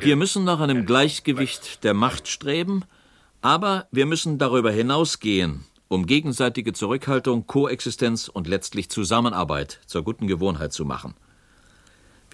[0.00, 2.84] Wir müssen nach einem Gleichgewicht der Macht streben,
[3.40, 10.72] aber wir müssen darüber hinausgehen, um gegenseitige Zurückhaltung, Koexistenz und letztlich Zusammenarbeit zur guten Gewohnheit
[10.72, 11.14] zu machen.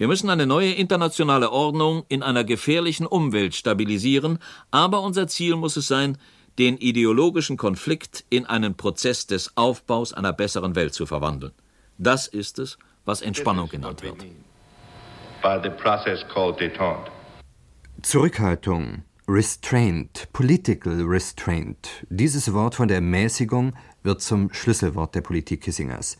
[0.01, 4.39] Wir müssen eine neue internationale Ordnung in einer gefährlichen Umwelt stabilisieren,
[4.71, 6.17] aber unser Ziel muss es sein,
[6.57, 11.51] den ideologischen Konflikt in einen Prozess des Aufbaus einer besseren Welt zu verwandeln.
[11.99, 14.25] Das ist es, was Entspannung genannt wird.
[18.01, 22.07] Zurückhaltung, Restraint, Political Restraint.
[22.09, 26.17] Dieses Wort von der Mäßigung wird zum Schlüsselwort der Politik Kissingers.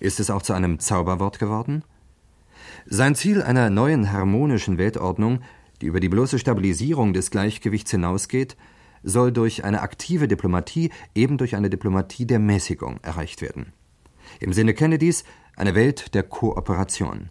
[0.00, 1.84] Ist es auch zu einem Zauberwort geworden?
[2.90, 5.40] Sein Ziel einer neuen harmonischen Weltordnung,
[5.82, 8.56] die über die bloße Stabilisierung des Gleichgewichts hinausgeht,
[9.02, 13.74] soll durch eine aktive Diplomatie, eben durch eine Diplomatie der Mäßigung erreicht werden.
[14.40, 15.24] Im Sinne Kennedys
[15.54, 17.28] eine Welt der Kooperation.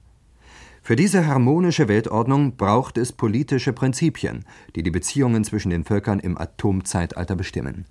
[0.84, 6.38] Für diese harmonische Weltordnung braucht es politische Prinzipien, die die Beziehungen zwischen den Völkern im
[6.38, 7.86] Atomzeitalter bestimmen.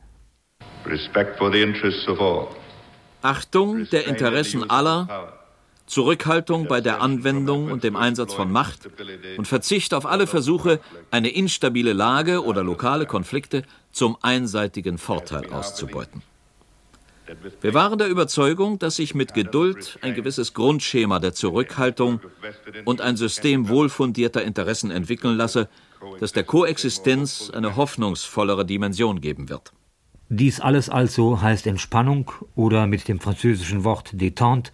[3.22, 5.35] Achtung der Interessen aller
[5.86, 8.88] Zurückhaltung bei der Anwendung und dem Einsatz von Macht
[9.36, 16.22] und Verzicht auf alle Versuche, eine instabile Lage oder lokale Konflikte zum einseitigen Vorteil auszubeuten.
[17.60, 22.20] Wir waren der Überzeugung, dass sich mit Geduld ein gewisses Grundschema der Zurückhaltung
[22.84, 25.68] und ein System wohlfundierter Interessen entwickeln lasse,
[26.20, 29.72] das der Koexistenz eine hoffnungsvollere Dimension geben wird.
[30.28, 34.70] Dies alles also heißt Entspannung oder mit dem französischen Wort détente,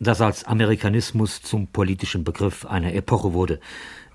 [0.00, 3.60] das als Amerikanismus zum politischen Begriff einer Epoche wurde.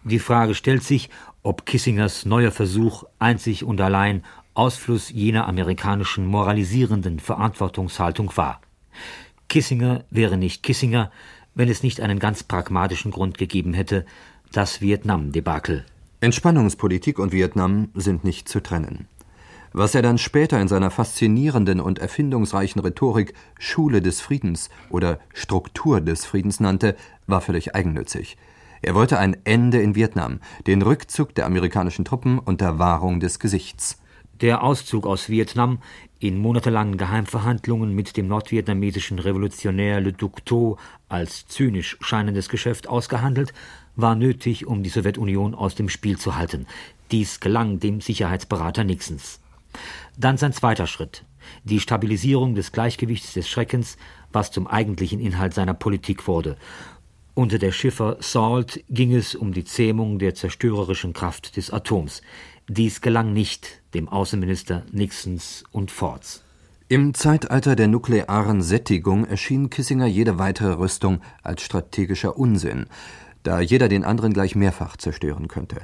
[0.03, 1.09] Die Frage stellt sich,
[1.43, 8.61] ob Kissingers neuer Versuch einzig und allein Ausfluss jener amerikanischen moralisierenden Verantwortungshaltung war.
[9.49, 11.11] Kissinger wäre nicht Kissinger,
[11.55, 14.05] wenn es nicht einen ganz pragmatischen Grund gegeben hätte,
[14.51, 15.85] das Vietnam-Debakel.
[16.21, 19.07] Entspannungspolitik und Vietnam sind nicht zu trennen.
[19.75, 25.99] Was er dann später in seiner faszinierenden und erfindungsreichen Rhetorik Schule des Friedens oder Struktur
[25.99, 28.37] des Friedens nannte, war völlig eigennützig.
[28.83, 33.97] Er wollte ein Ende in Vietnam, den Rückzug der amerikanischen Truppen unter Wahrung des Gesichts.
[34.41, 35.79] Der Auszug aus Vietnam,
[36.19, 40.77] in monatelangen Geheimverhandlungen mit dem nordvietnamesischen Revolutionär Le Duc Tho
[41.09, 43.53] als zynisch scheinendes Geschäft ausgehandelt,
[43.95, 46.67] war nötig, um die Sowjetunion aus dem Spiel zu halten.
[47.11, 49.39] Dies gelang dem Sicherheitsberater Nixons.
[50.17, 51.25] Dann sein zweiter Schritt,
[51.63, 53.97] die Stabilisierung des Gleichgewichts des Schreckens,
[54.31, 56.57] was zum eigentlichen Inhalt seiner Politik wurde.
[57.35, 62.21] Unter der Schiffer Salt ging es um die Zähmung der zerstörerischen Kraft des Atoms.
[62.67, 66.43] Dies gelang nicht dem Außenminister Nixons und Fords.
[66.89, 72.85] Im Zeitalter der nuklearen Sättigung erschien Kissinger jede weitere Rüstung als strategischer Unsinn,
[73.41, 75.81] da jeder den anderen gleich mehrfach zerstören könnte.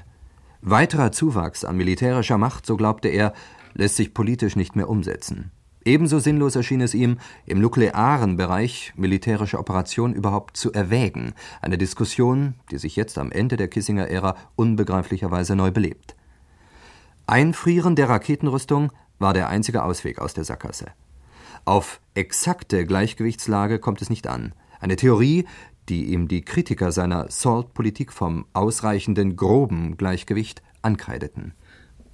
[0.62, 3.34] Weiterer Zuwachs an militärischer Macht, so glaubte er,
[3.74, 5.52] lässt sich politisch nicht mehr umsetzen.
[5.86, 12.56] Ebenso sinnlos erschien es ihm, im nuklearen Bereich militärische Operationen überhaupt zu erwägen, eine Diskussion,
[12.70, 16.16] die sich jetzt am Ende der Kissinger-Ära unbegreiflicherweise neu belebt.
[17.28, 20.88] Einfrieren der Raketenrüstung war der einzige Ausweg aus der Sackgasse.
[21.64, 24.54] Auf exakte Gleichgewichtslage kommt es nicht an.
[24.80, 25.46] Eine Theorie,
[25.88, 31.54] die ihm die Kritiker seiner Salt-Politik vom ausreichenden groben Gleichgewicht ankreideten.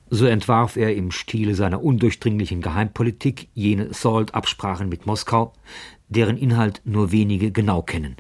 [0.09, 5.53] So entwarf er im Stile seiner undurchdringlichen Geheimpolitik jene Salt-Absprachen mit Moskau,
[6.09, 8.15] deren Inhalt nur wenige genau kennen.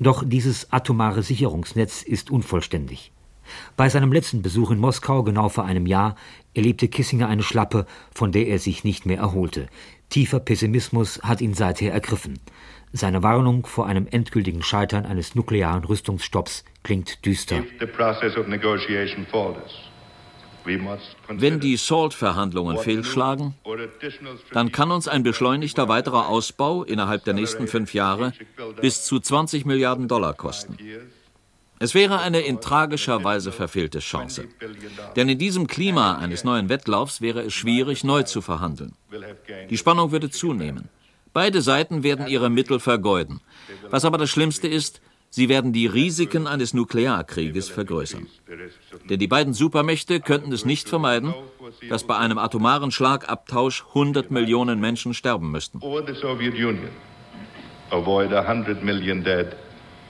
[0.00, 3.12] Doch dieses atomare Sicherungsnetz ist unvollständig.
[3.76, 6.16] Bei seinem letzten Besuch in Moskau, genau vor einem Jahr,
[6.54, 9.68] erlebte Kissinger eine Schlappe, von der er sich nicht mehr erholte.
[10.08, 12.38] Tiefer Pessimismus hat ihn seither ergriffen.
[12.92, 17.62] Seine Warnung vor einem endgültigen Scheitern eines nuklearen Rüstungsstopps klingt düster.
[21.28, 23.54] Wenn die SALT-Verhandlungen fehlschlagen,
[24.52, 28.32] dann kann uns ein beschleunigter weiterer Ausbau innerhalb der nächsten fünf Jahre
[28.80, 30.76] bis zu 20 Milliarden Dollar kosten.
[31.82, 34.44] Es wäre eine in tragischer Weise verfehlte Chance.
[35.16, 38.92] Denn in diesem Klima eines neuen Wettlaufs wäre es schwierig, neu zu verhandeln.
[39.70, 40.90] Die Spannung würde zunehmen.
[41.32, 43.40] Beide Seiten werden ihre Mittel vergeuden.
[43.88, 48.26] Was aber das Schlimmste ist, sie werden die Risiken eines Nuklearkrieges vergrößern.
[49.08, 51.34] Denn die beiden Supermächte könnten es nicht vermeiden,
[51.88, 55.80] dass bei einem atomaren Schlagabtausch 100 Millionen Menschen sterben müssten.
[57.92, 59.56] Avoid 100 million dead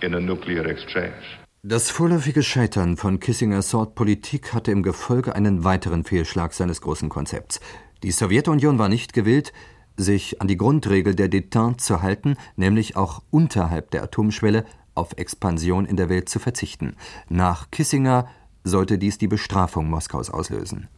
[0.02, 1.14] in a nuclear exchange.
[1.62, 7.61] Das vorläufige Scheitern von Kissingers Sort-Politik hatte im Gefolge einen weiteren Fehlschlag seines großen Konzepts.
[8.02, 9.52] Die Sowjetunion war nicht gewillt,
[9.96, 15.87] sich an die Grundregel der Détente zu halten, nämlich auch unterhalb der Atomschwelle auf Expansion
[15.87, 16.96] in der Welt zu verzichten.
[17.29, 18.29] Nach Kissinger
[18.64, 20.88] sollte dies die Bestrafung Moskaus auslösen.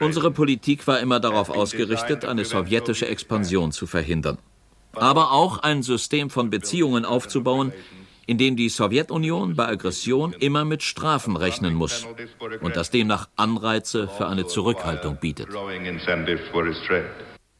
[0.00, 4.38] Unsere Politik war immer darauf ausgerichtet, eine sowjetische Expansion zu verhindern
[4.96, 7.72] aber auch ein System von Beziehungen aufzubauen,
[8.26, 12.06] in dem die Sowjetunion bei Aggression immer mit Strafen rechnen muss
[12.60, 15.48] und das demnach Anreize für eine Zurückhaltung bietet.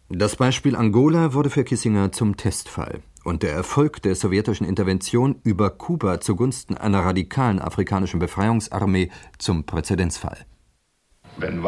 [0.09, 5.69] Das Beispiel Angola wurde für Kissinger zum Testfall und der Erfolg der sowjetischen Intervention über
[5.69, 10.47] Kuba zugunsten einer radikalen afrikanischen Befreiungsarmee zum Präzedenzfall.
[11.39, 11.65] Wenn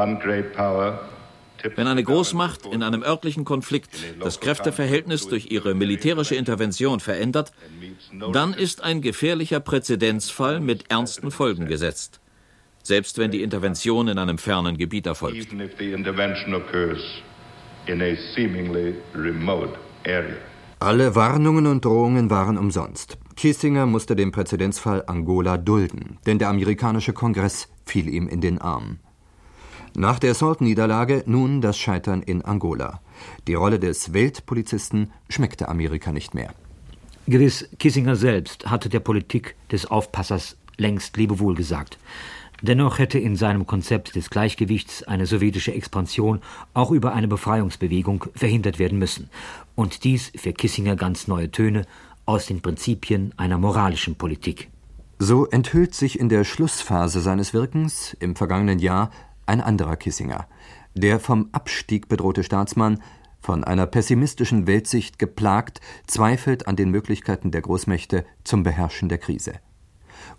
[1.88, 7.52] eine Großmacht in einem örtlichen Konflikt das Kräfteverhältnis durch ihre militärische Intervention verändert,
[8.32, 12.20] dann ist ein gefährlicher Präzedenzfall mit ernsten Folgen gesetzt,
[12.84, 15.48] selbst wenn die Intervention in einem fernen Gebiet erfolgt.
[20.80, 23.18] Alle Warnungen und Drohungen waren umsonst.
[23.34, 28.98] Kissinger musste den Präzedenzfall Angola dulden, denn der amerikanische Kongress fiel ihm in den Arm.
[29.96, 33.00] Nach der Salt-Niederlage nun das Scheitern in Angola.
[33.46, 36.52] Die Rolle des Weltpolizisten schmeckte Amerika nicht mehr.
[37.26, 41.98] Gewiss, Kissinger selbst hatte der Politik des Aufpassers längst Lebewohl gesagt.
[42.60, 46.40] Dennoch hätte in seinem Konzept des Gleichgewichts eine sowjetische Expansion
[46.74, 49.30] auch über eine Befreiungsbewegung verhindert werden müssen.
[49.76, 51.86] Und dies für Kissinger ganz neue Töne
[52.26, 54.70] aus den Prinzipien einer moralischen Politik.
[55.20, 59.10] So enthüllt sich in der Schlussphase seines Wirkens im vergangenen Jahr
[59.46, 60.46] ein anderer Kissinger.
[60.94, 63.02] Der vom Abstieg bedrohte Staatsmann,
[63.40, 69.54] von einer pessimistischen Weltsicht geplagt, zweifelt an den Möglichkeiten der Großmächte zum Beherrschen der Krise.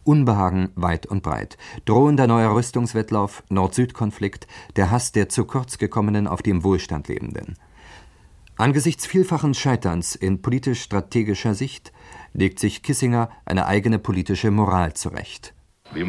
[0.04, 6.42] Unbehagen weit und breit, drohender neuer Rüstungswettlauf, Nord-Süd-Konflikt, der Hass der zu kurz gekommenen auf
[6.42, 7.56] dem Wohlstand Lebenden.
[8.58, 11.94] Angesichts vielfachen Scheiterns in politisch-strategischer Sicht
[12.34, 15.54] legt sich Kissinger eine eigene politische Moral zurecht.
[15.94, 16.06] Wir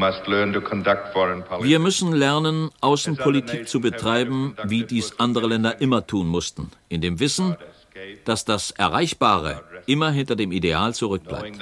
[1.79, 7.57] müssen lernen, Außenpolitik zu betreiben, wie dies andere Länder immer tun mussten, in dem Wissen,
[8.25, 11.59] dass das Erreichbare immer hinter dem Ideal zurückbleibt.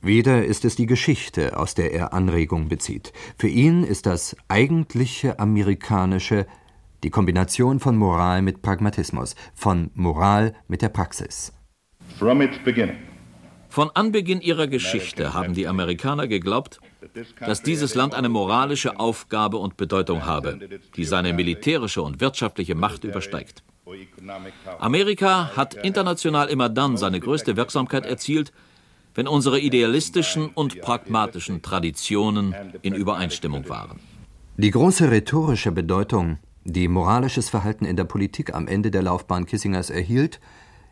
[0.00, 3.12] Wieder ist es die Geschichte, aus der er Anregung bezieht.
[3.36, 6.46] Für ihn ist das eigentliche Amerikanische
[7.04, 11.52] die Kombination von Moral mit Pragmatismus, von Moral mit der Praxis.
[13.68, 16.80] Von Anbeginn ihrer Geschichte haben die Amerikaner geglaubt,
[17.40, 20.58] dass dieses Land eine moralische Aufgabe und Bedeutung habe,
[20.96, 23.62] die seine militärische und wirtschaftliche Macht übersteigt.
[24.78, 28.52] Amerika hat international immer dann seine größte Wirksamkeit erzielt,
[29.14, 34.00] wenn unsere idealistischen und pragmatischen Traditionen in Übereinstimmung waren.
[34.56, 39.88] Die große rhetorische Bedeutung die moralisches Verhalten in der Politik am Ende der Laufbahn Kissingers
[39.88, 40.38] erhielt,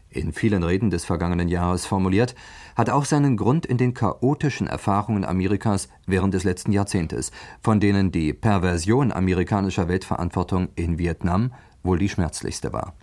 [0.09, 2.35] in vielen Reden des vergangenen Jahres formuliert,
[2.77, 7.31] hat auch seinen Grund in den chaotischen Erfahrungen Amerikas während des letzten Jahrzehntes,
[7.63, 11.53] von denen die Perversion amerikanischer Weltverantwortung in Vietnam
[11.87, 12.95] wohl die schmerzlichste war.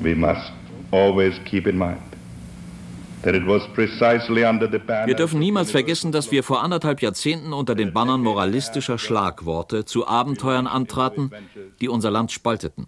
[0.00, 0.52] We must
[0.92, 2.00] always keep in mind
[3.22, 10.08] wir dürfen niemals vergessen, dass wir vor anderthalb Jahrzehnten unter den Bannern moralistischer Schlagworte zu
[10.08, 11.30] Abenteuern antraten,
[11.80, 12.86] die unser Land spalteten.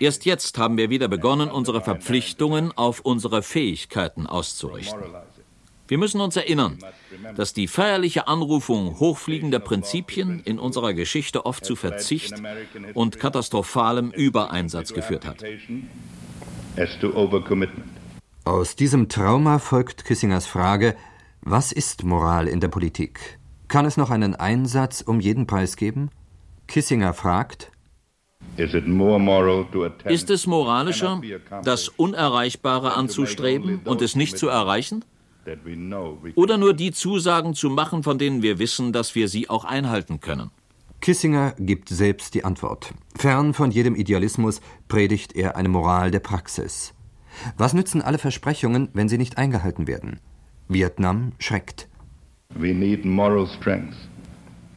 [0.00, 5.02] Erst jetzt haben wir wieder begonnen, unsere Verpflichtungen auf unsere Fähigkeiten auszurichten.
[5.92, 6.78] Wir müssen uns erinnern,
[7.36, 12.32] dass die feierliche Anrufung hochfliegender Prinzipien in unserer Geschichte oft zu Verzicht
[12.94, 15.44] und katastrophalem Übereinsatz geführt hat.
[18.46, 20.96] Aus diesem Trauma folgt Kissingers Frage,
[21.42, 23.38] was ist Moral in der Politik?
[23.68, 26.08] Kann es noch einen Einsatz um jeden Preis geben?
[26.68, 27.70] Kissinger fragt,
[28.56, 28.74] ist
[30.30, 31.20] es moralischer,
[31.64, 35.04] das Unerreichbare anzustreben und es nicht zu erreichen?
[36.34, 40.20] Oder nur die Zusagen zu machen, von denen wir wissen, dass wir sie auch einhalten
[40.20, 40.50] können?
[41.00, 42.94] Kissinger gibt selbst die Antwort.
[43.16, 46.94] Fern von jedem Idealismus predigt er eine Moral der Praxis.
[47.56, 50.20] Was nützen alle Versprechungen, wenn sie nicht eingehalten werden?
[50.68, 51.88] Vietnam schreckt.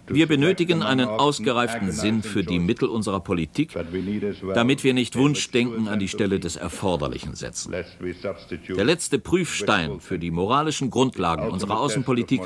[0.07, 3.75] Wir benötigen einen ausgereiften Sinn für die Mittel unserer Politik,
[4.53, 7.73] damit wir nicht Wunschdenken an die Stelle des Erforderlichen setzen.
[7.73, 12.41] Der letzte Prüfstein für die moralischen Grundlagen unserer Außenpolitik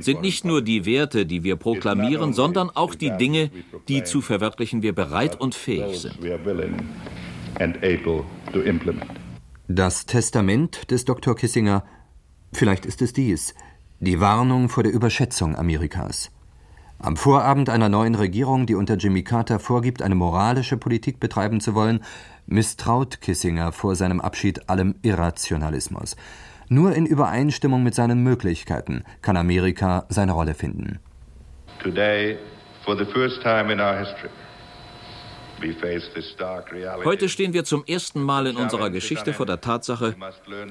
[0.00, 3.50] sind nicht nur die Werte, die wir proklamieren, sondern auch die Dinge,
[3.88, 6.18] die zu verwirklichen wir bereit und fähig sind.
[9.68, 11.34] Das Testament des Dr.
[11.34, 11.84] Kissinger,
[12.52, 13.54] vielleicht ist es dies,
[13.98, 16.30] die Warnung vor der Überschätzung Amerikas.
[16.98, 21.74] Am Vorabend einer neuen Regierung, die unter Jimmy Carter vorgibt, eine moralische Politik betreiben zu
[21.74, 22.02] wollen,
[22.46, 26.16] misstraut Kissinger vor seinem Abschied allem Irrationalismus.
[26.68, 30.98] Nur in Übereinstimmung mit seinen Möglichkeiten kann Amerika seine Rolle finden.
[31.82, 32.38] Today,
[32.84, 34.30] for the first time in our history,
[37.04, 40.14] Heute stehen wir zum ersten Mal in unserer Geschichte vor der Tatsache,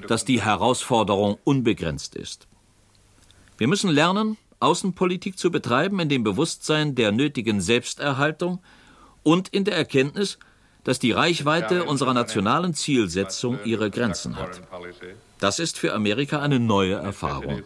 [0.08, 2.48] dass die Herausforderung unbegrenzt ist.
[3.58, 8.62] Wir müssen lernen, Außenpolitik zu betreiben in dem Bewusstsein der nötigen Selbsterhaltung
[9.24, 10.40] und in der Erkenntnis,
[10.84, 14.62] dass die Reichweite unserer nationalen Zielsetzung ihre Grenzen hat.
[15.40, 17.62] Das ist für Amerika eine neue Erfahrung.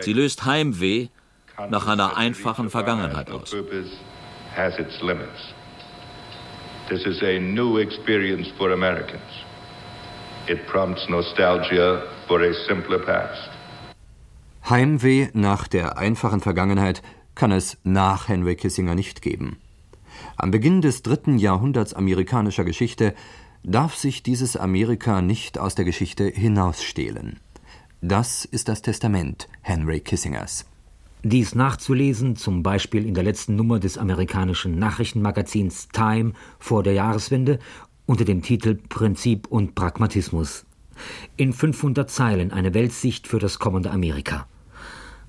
[0.00, 1.08] Sie löst Heimweh
[1.68, 3.54] nach einer einfachen Vergangenheit aus.
[6.88, 9.22] This is a new experience for Americans.
[10.48, 13.53] It prompts nostalgia for a simpler past.
[14.68, 17.02] Heimweh nach der einfachen Vergangenheit
[17.34, 19.58] kann es nach Henry Kissinger nicht geben.
[20.38, 23.14] Am Beginn des dritten Jahrhunderts amerikanischer Geschichte
[23.62, 27.40] darf sich dieses Amerika nicht aus der Geschichte hinausstehlen.
[28.00, 30.64] Das ist das Testament Henry Kissingers.
[31.22, 37.58] Dies nachzulesen, zum Beispiel in der letzten Nummer des amerikanischen Nachrichtenmagazins Time vor der Jahreswende
[38.06, 40.64] unter dem Titel Prinzip und Pragmatismus.
[41.36, 44.46] In 500 Zeilen eine Weltsicht für das kommende Amerika.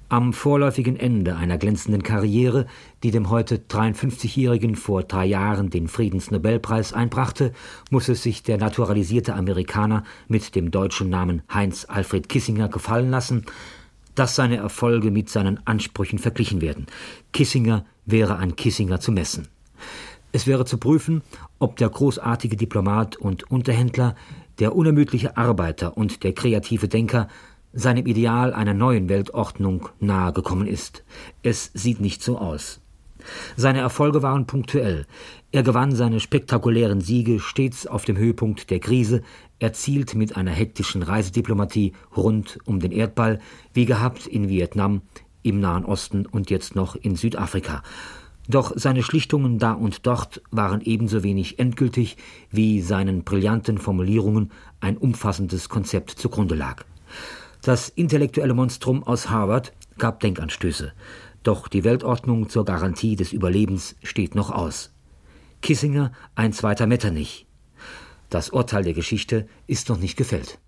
[0.08, 2.68] Am vorläufigen Ende einer glänzenden Karriere,
[3.01, 7.53] die dem heute 53-Jährigen vor drei Jahren den Friedensnobelpreis einbrachte,
[7.89, 13.45] muss es sich der naturalisierte Amerikaner mit dem deutschen Namen Heinz Alfred Kissinger gefallen lassen,
[14.14, 16.86] dass seine Erfolge mit seinen Ansprüchen verglichen werden.
[17.34, 19.47] Kissinger wäre an Kissinger zu messen.
[20.32, 21.24] Es wäre zu prüfen,
[21.58, 24.16] ob der großartige Diplomat und Unterhändler,
[24.60, 27.28] der unermüdliche Arbeiter und der kreative Denker
[27.76, 31.03] seinem Ideal einer neuen Weltordnung nahegekommen ist.
[31.43, 32.82] Es sieht nicht so aus.
[33.55, 35.05] Seine Erfolge waren punktuell.
[35.51, 39.21] Er gewann seine spektakulären Siege stets auf dem Höhepunkt der Krise,
[39.59, 43.39] erzielt mit einer hektischen Reisediplomatie rund um den Erdball,
[43.73, 45.01] wie gehabt in Vietnam,
[45.43, 47.84] im Nahen Osten und jetzt noch in Südafrika.
[48.47, 52.17] Doch seine Schlichtungen da und dort waren ebenso wenig endgültig,
[52.51, 54.51] wie seinen brillanten Formulierungen
[54.82, 56.86] ein umfassendes Konzept zugrunde lag.
[57.66, 60.93] Das intellektuelle Monstrum aus Harvard gab Denkanstöße.
[61.41, 64.93] Doch die Weltordnung zur Garantie des Überlebens steht noch aus.
[65.63, 67.47] Kissinger ein zweiter Metternich.
[68.30, 70.59] Das Urteil der Geschichte ist noch nicht gefällt.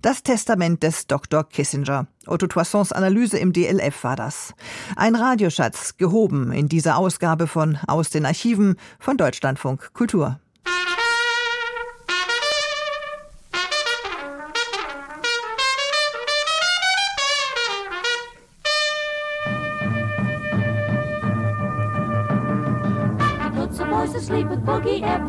[0.00, 1.44] Das Testament des Dr.
[1.44, 2.06] Kissinger.
[2.26, 4.54] Otto Toissons Analyse im DLF war das.
[4.96, 10.40] Ein Radioschatz, gehoben in dieser Ausgabe von Aus den Archiven von Deutschlandfunk Kultur.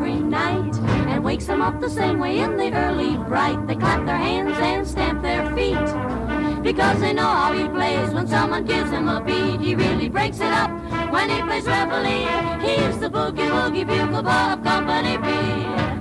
[0.08, 0.74] Every night
[1.08, 3.66] and wakes them up the same way in the early bright.
[3.66, 8.10] They clap their hands and stamp their feet because they know how he plays.
[8.10, 10.70] When someone gives him a beat, he really breaks it up.
[11.12, 15.97] When he plays reveille, he's the boogie woogie bugle of Company B.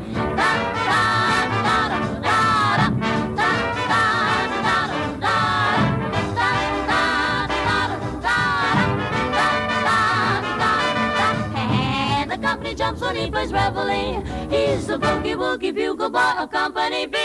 [14.99, 17.17] boogie woogie bugle boy of Company B.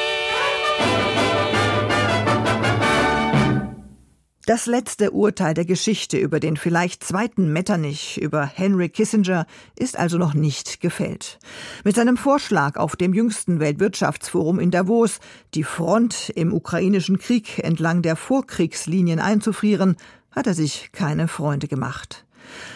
[4.44, 9.46] Das letzte Urteil der Geschichte über den vielleicht zweiten Metternich, über Henry Kissinger,
[9.78, 11.38] ist also noch nicht gefällt.
[11.84, 15.20] Mit seinem Vorschlag auf dem jüngsten Weltwirtschaftsforum in Davos,
[15.54, 19.96] die Front im ukrainischen Krieg entlang der Vorkriegslinien einzufrieren,
[20.32, 22.24] hat er sich keine Freunde gemacht.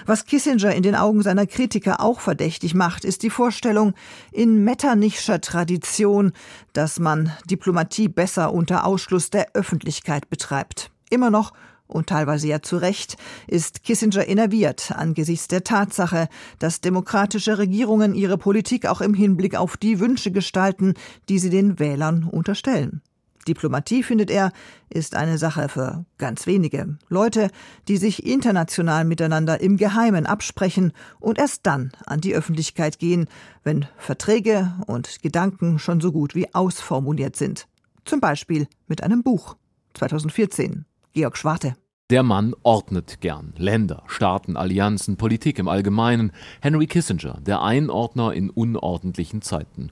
[0.07, 3.95] Was Kissinger in den Augen seiner Kritiker auch verdächtig macht, ist die Vorstellung
[4.33, 6.33] in Metternichscher Tradition,
[6.73, 10.91] dass man Diplomatie besser unter Ausschluss der Öffentlichkeit betreibt.
[11.11, 11.53] Immer noch
[11.87, 13.17] und teilweise ja zu Recht,
[13.47, 19.77] ist Kissinger innerviert angesichts der Tatsache, dass demokratische Regierungen ihre Politik auch im Hinblick auf
[19.77, 20.95] die Wünsche gestalten,
[21.29, 23.03] die sie den Wählern unterstellen.
[23.47, 24.53] Diplomatie, findet er,
[24.89, 26.99] ist eine Sache für ganz wenige.
[27.09, 27.51] Leute,
[27.89, 33.27] die sich international miteinander im Geheimen absprechen und erst dann an die Öffentlichkeit gehen,
[33.65, 37.67] wenn Verträge und Gedanken schon so gut wie ausformuliert sind.
[38.05, 39.57] Zum Beispiel mit einem Buch.
[39.95, 40.85] 2014.
[41.13, 41.77] Georg Schwarte.
[42.09, 46.31] Der Mann ordnet gern Länder, Staaten, Allianzen, Politik im Allgemeinen.
[46.61, 49.91] Henry Kissinger, der Einordner in unordentlichen Zeiten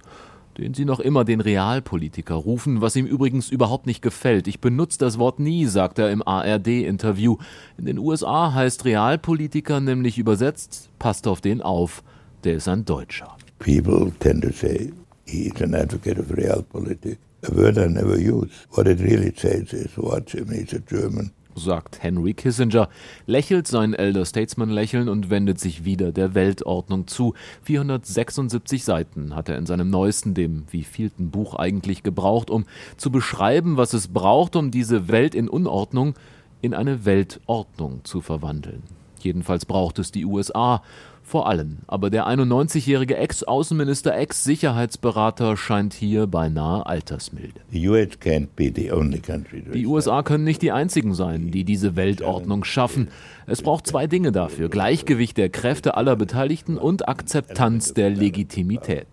[0.59, 4.47] den Sie noch immer den Realpolitiker rufen, was ihm übrigens überhaupt nicht gefällt.
[4.47, 7.37] Ich benutze das Wort nie, sagt er im ARD-Interview.
[7.77, 12.03] In den USA heißt Realpolitiker nämlich übersetzt, passt auf den auf,
[12.45, 13.37] der ist ein Deutscher.
[13.59, 14.93] People tend to say,
[15.27, 17.19] he's an advocate of realpolitik.
[17.47, 18.49] A word I never use.
[18.71, 22.89] What it really says is, watch him, he's a German sagt Henry Kissinger,
[23.27, 27.35] lächelt sein Elder Statesman Lächeln und wendet sich wieder der Weltordnung zu.
[27.63, 32.65] 476 Seiten hat er in seinem neuesten, dem wievielten Buch eigentlich gebraucht, um
[32.97, 36.15] zu beschreiben, was es braucht, um diese Welt in Unordnung
[36.61, 38.83] in eine Weltordnung zu verwandeln.
[39.21, 40.83] Jedenfalls braucht es die USA
[41.25, 41.79] vor allem.
[41.87, 47.61] Aber der 91-jährige Ex-Außenminister, Ex-Sicherheitsberater scheint hier beinahe altersmilde.
[49.73, 53.09] Die USA können nicht die einzigen sein, die diese Weltordnung schaffen.
[53.47, 54.69] Es braucht zwei Dinge dafür.
[54.69, 59.09] Gleichgewicht der Kräfte aller Beteiligten und Akzeptanz der Legitimität.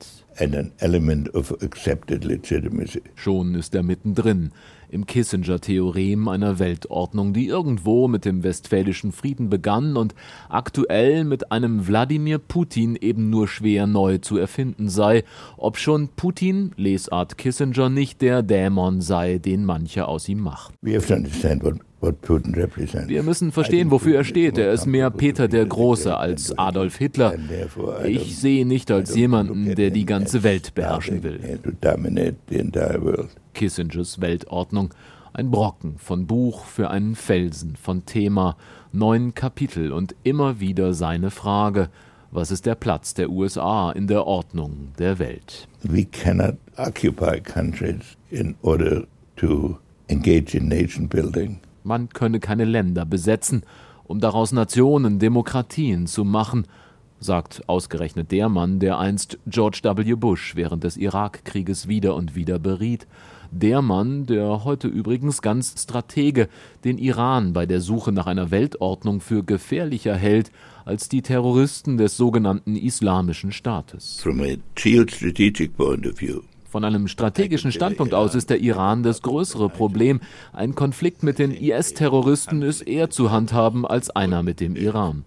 [3.15, 4.51] Schon ist er mittendrin.
[4.91, 10.13] Im Kissinger-Theorem einer Weltordnung, die irgendwo mit dem Westfälischen Frieden begann und
[10.49, 15.23] aktuell mit einem Wladimir Putin eben nur schwer neu zu erfinden sei,
[15.57, 20.73] obschon Putin, Lesart Kissinger, nicht der Dämon sei, den manche aus ihm macht.
[20.81, 24.57] We have to understand what wir müssen verstehen, wofür er steht.
[24.57, 27.35] Er ist mehr Peter der Große als Adolf Hitler.
[28.05, 31.39] Ich sehe ihn nicht als jemanden, der die ganze Welt beherrschen will.
[33.53, 34.93] Kissingers Weltordnung.
[35.33, 38.57] Ein Brocken von Buch für einen Felsen, von Thema,
[38.91, 41.89] neun Kapitel und immer wieder seine Frage,
[42.31, 45.67] was ist der Platz der USA in der Ordnung der Welt?
[45.83, 49.05] We cannot occupy countries in order
[49.37, 49.77] to
[50.07, 51.59] engage in nation building.
[51.83, 53.63] Man könne keine Länder besetzen,
[54.03, 56.65] um daraus Nationen, Demokratien zu machen,
[57.19, 60.15] sagt ausgerechnet der Mann, der einst George W.
[60.15, 63.07] Bush während des Irakkrieges wieder und wieder beriet,
[63.51, 66.47] der Mann, der heute übrigens ganz Stratege
[66.83, 70.51] den Iran bei der Suche nach einer Weltordnung für gefährlicher hält
[70.85, 74.21] als die Terroristen des sogenannten Islamischen Staates.
[74.21, 76.41] From a geostrategic point of view,
[76.71, 80.21] von einem strategischen Standpunkt aus ist der Iran das größere Problem.
[80.53, 85.25] Ein Konflikt mit den IS-Terroristen ist eher zu handhaben als einer mit dem Iran.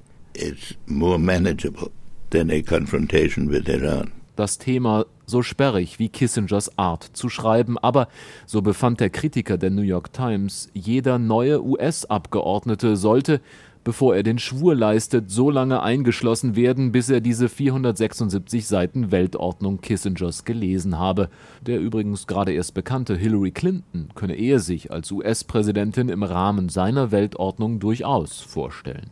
[4.37, 8.09] Das Thema so sperrig wie Kissingers Art zu schreiben, aber,
[8.47, 13.41] so befand der Kritiker der New York Times, jeder neue US-Abgeordnete sollte
[13.85, 19.81] bevor er den Schwur leistet, so lange eingeschlossen werden, bis er diese 476 Seiten Weltordnung
[19.81, 21.29] Kissingers gelesen habe.
[21.65, 27.13] Der übrigens gerade erst bekannte Hillary Clinton könne er sich als US-Präsidentin im Rahmen seiner
[27.13, 29.11] Weltordnung durchaus vorstellen.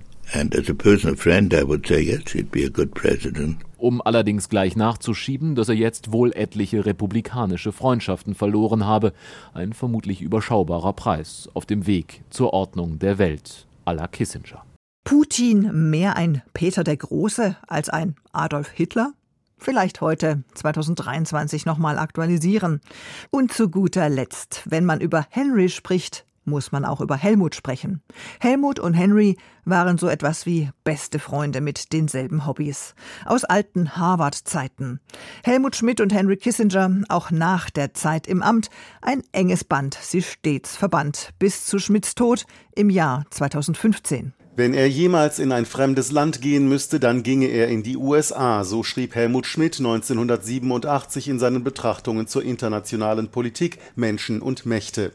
[3.76, 9.12] Um allerdings gleich nachzuschieben, dass er jetzt wohl etliche republikanische Freundschaften verloren habe,
[9.52, 14.64] ein vermutlich überschaubarer Preis auf dem Weg zur Ordnung der Welt à la Kissinger.
[15.04, 19.12] Putin mehr ein Peter der Große als ein Adolf Hitler?
[19.58, 22.80] Vielleicht heute 2023 nochmal aktualisieren.
[23.30, 28.02] Und zu guter Letzt, wenn man über Henry spricht, muss man auch über Helmut sprechen.
[28.40, 32.94] Helmut und Henry waren so etwas wie beste Freunde mit denselben Hobbys.
[33.24, 35.00] Aus alten Harvard-Zeiten.
[35.44, 38.70] Helmut Schmidt und Henry Kissinger, auch nach der Zeit im Amt,
[39.00, 44.34] ein enges Band, sie stets verbannt, bis zu Schmidts Tod im Jahr 2015.
[44.54, 48.64] Wenn er jemals in ein fremdes Land gehen müsste, dann ginge er in die USA,
[48.64, 55.12] so schrieb Helmut Schmidt 1987 in seinen Betrachtungen zur internationalen Politik, Menschen und Mächte.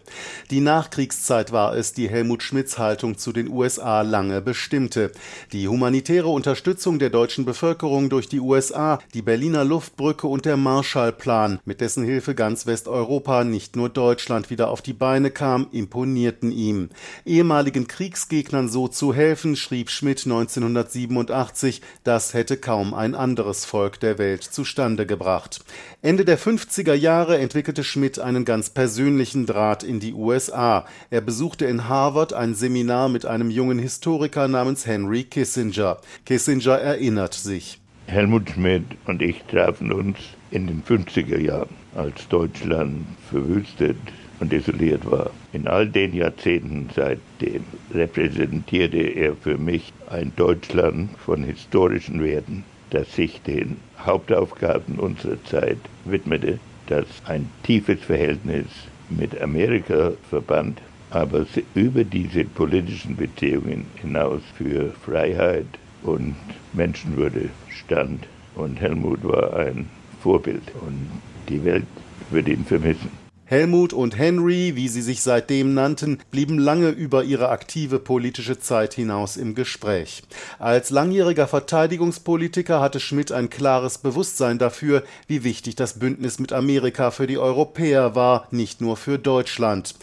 [0.50, 5.12] Die Nachkriegszeit war es, die Helmut Schmidts Haltung zu den USA lange bestimmte.
[5.52, 11.60] Die humanitäre Unterstützung der deutschen Bevölkerung durch die USA, die Berliner Luftbrücke und der Marshallplan,
[11.64, 16.90] mit dessen Hilfe ganz Westeuropa, nicht nur Deutschland wieder auf die Beine kam, imponierten ihm.
[17.24, 24.00] Ehemaligen Kriegsgegnern so zu helfen, helfen, schrieb Schmidt 1987, das hätte kaum ein anderes Volk
[24.00, 25.60] der Welt zustande gebracht.
[26.02, 30.86] Ende der 50er Jahre entwickelte Schmidt einen ganz persönlichen Draht in die USA.
[31.10, 35.98] Er besuchte in Harvard ein Seminar mit einem jungen Historiker namens Henry Kissinger.
[36.26, 37.82] Kissinger erinnert sich.
[38.06, 40.20] Helmut Schmidt und ich trafen uns
[40.52, 43.98] in den 50er Jahren, als Deutschland verwüstet
[44.40, 45.32] und isoliert war.
[45.54, 47.64] In all den Jahrzehnten seitdem
[47.94, 55.80] repräsentierte er für mich ein Deutschland von historischen Werten, das sich den Hauptaufgaben unserer Zeit
[56.06, 58.66] widmete, das ein tiefes Verhältnis
[59.10, 65.68] mit Amerika verband, aber über diese politischen Beziehungen hinaus für Freiheit
[66.04, 66.36] und
[66.74, 68.26] Menschenwürde stand.
[68.56, 69.88] Und Helmut war ein
[70.22, 71.08] Vorbild und
[71.48, 71.86] die Welt
[72.32, 73.27] würde ihn vermissen.
[73.50, 78.94] Helmut und Henry, wie sie sich seitdem nannten, blieben lange über ihre aktive politische Zeit
[78.94, 80.24] hinaus im Gespräch.
[80.60, 87.10] Als langjähriger Verteidigungspolitiker hatte Schmidt ein klares Bewusstsein dafür, wie wichtig das Bündnis mit Amerika
[87.10, 89.96] für die Europäer war, nicht nur für Deutschland.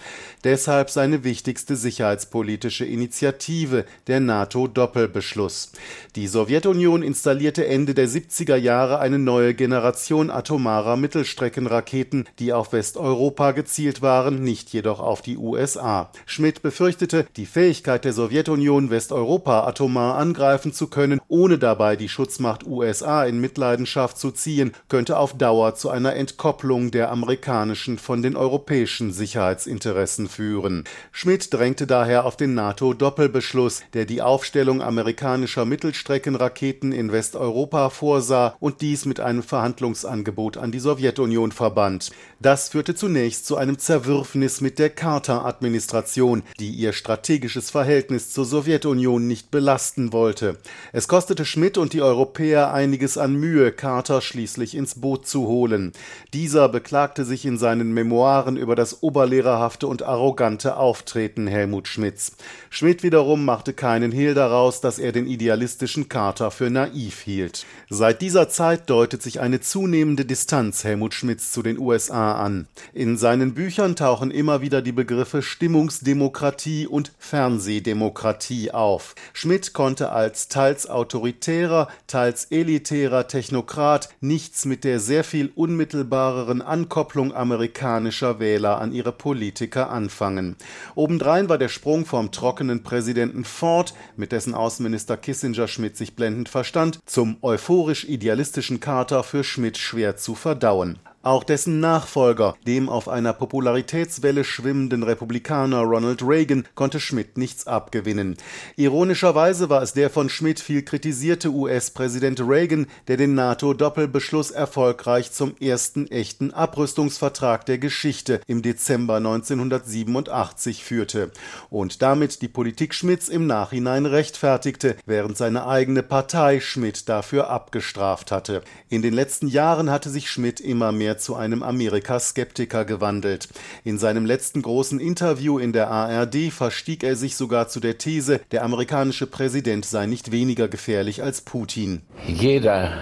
[0.43, 5.73] Deshalb seine wichtigste sicherheitspolitische Initiative, der NATO-Doppelbeschluss.
[6.17, 13.34] Die Sowjetunion installierte Ende der 70er Jahre eine neue Generation atomarer Mittelstreckenraketen, die auf Westeuropa
[13.35, 16.11] gezielt waren, nicht jedoch auf die USA.
[16.24, 22.64] Schmidt befürchtete, die Fähigkeit der Sowjetunion, Westeuropa atomar angreifen zu können, ohne dabei die Schutzmacht
[22.64, 28.37] USA in Mitleidenschaft zu ziehen, könnte auf Dauer zu einer Entkopplung der amerikanischen von den
[28.37, 30.85] europäischen Sicherheitsinteressen führen.
[31.11, 38.80] Schmidt drängte daher auf den NATO-Doppelbeschluss, der die Aufstellung amerikanischer Mittelstreckenraketen in Westeuropa vorsah und
[38.80, 42.11] dies mit einem Verhandlungsangebot an die Sowjetunion verband.
[42.41, 48.45] Das führte zunächst zunächst zu einem Zerwürfnis mit der Carter-Administration, die ihr strategisches Verhältnis zur
[48.45, 50.59] Sowjetunion nicht belasten wollte.
[50.93, 55.93] Es kostete Schmidt und die Europäer einiges an Mühe, Carter schließlich ins Boot zu holen.
[56.35, 62.33] Dieser beklagte sich in seinen Memoiren über das oberlehrerhafte und arrogante Auftreten Helmut Schmidts.
[62.68, 67.64] Schmidt wiederum machte keinen Hehl daraus, dass er den idealistischen Carter für naiv hielt.
[67.89, 72.66] Seit dieser Zeit deutet sich eine zunehmende Distanz Helmut Schmidts zu den USA an.
[72.93, 79.15] In seinen Büchern tauchen immer wieder die Begriffe Stimmungsdemokratie und Fernsehdemokratie auf.
[79.33, 87.35] Schmidt konnte als teils autoritärer, teils elitärer Technokrat nichts mit der sehr viel unmittelbareren Ankopplung
[87.35, 90.57] amerikanischer Wähler an ihre Politiker anfangen.
[90.95, 96.49] Obendrein war der Sprung vom trockenen Präsidenten Ford, mit dessen Außenminister Kissinger Schmidt sich blendend
[96.49, 100.99] verstand, zum euphorisch idealistischen Carter für Schmidt schwer zu verdauen.
[101.25, 108.37] Auch dessen Nachfolger, dem auf einer Popularitätswelle schwimmenden Republikaner Ronald Reagan, konnte Schmidt nichts abgewinnen.
[108.77, 115.57] Ironischerweise war es der von Schmidt viel kritisierte US-Präsident Reagan, der den NATO-Doppelbeschluss erfolgreich zum
[115.57, 121.33] ersten echten Abrüstungsvertrag der Geschichte im Dezember 1987 führte
[121.70, 128.31] und damit die Politik Schmidts im Nachhinein rechtfertigte, während seine eigene Partei Schmidt dafür abgestraft
[128.31, 128.61] hatte.
[128.91, 133.49] In den letzten Jahren hatte sich Schmidt immer mehr mehr zu einem Amerika-Skeptiker gewandelt.
[133.85, 138.41] In seinem letzten großen Interview in der ARD verstieg er sich sogar zu der These,
[138.51, 142.03] der amerikanische Präsident sei nicht weniger gefährlich als Putin.
[142.27, 142.93] Jeder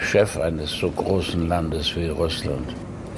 [0.00, 2.68] Chef eines so großen Landes wie Russland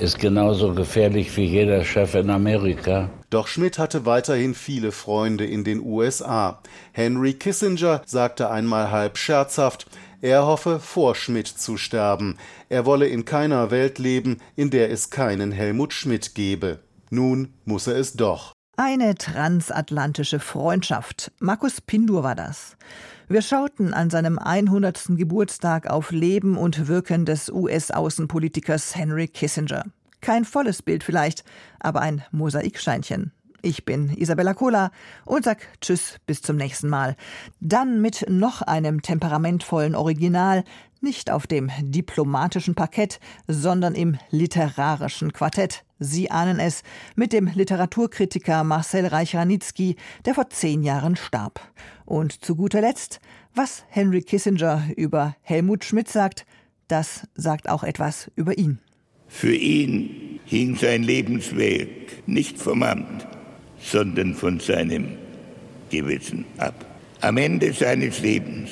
[0.01, 3.11] ist genauso gefährlich wie jeder Chef in Amerika.
[3.31, 6.61] Doch Schmidt hatte weiterhin viele Freunde in den USA.
[6.93, 9.87] Henry Kissinger sagte einmal halb scherzhaft,
[10.23, 12.39] er hoffe, vor Schmidt zu sterben.
[12.69, 16.79] Er wolle in keiner Welt leben, in der es keinen Helmut Schmidt gebe.
[17.11, 18.53] Nun muss er es doch.
[18.77, 21.31] Eine transatlantische Freundschaft.
[21.41, 22.77] Markus Pindur war das.
[23.29, 25.09] Wir schauten an seinem 100.
[25.17, 29.85] Geburtstag auf Leben und Wirken des US-Außenpolitikers Henry Kissinger.
[30.21, 31.45] Kein volles Bild vielleicht,
[31.81, 33.33] aber ein Mosaiksteinchen.
[33.65, 34.91] Ich bin Isabella Kohler
[35.25, 37.15] und sag Tschüss bis zum nächsten Mal.
[37.61, 40.65] Dann mit noch einem temperamentvollen Original,
[41.01, 45.85] nicht auf dem diplomatischen Parkett, sondern im literarischen Quartett.
[46.01, 46.83] Sie ahnen es,
[47.15, 49.95] mit dem Literaturkritiker Marcel Reich-Ranitzky,
[50.25, 51.61] der vor zehn Jahren starb.
[52.05, 53.21] Und zu guter Letzt,
[53.55, 56.47] was Henry Kissinger über Helmut Schmidt sagt,
[56.89, 58.81] das sagt auch etwas über ihn.
[59.29, 63.27] Für ihn hing sein Lebensweg nicht vom Amt,
[63.83, 65.17] sondern von seinem
[65.91, 66.87] Gewissen ab.
[67.21, 68.71] Am Ende seines Lebens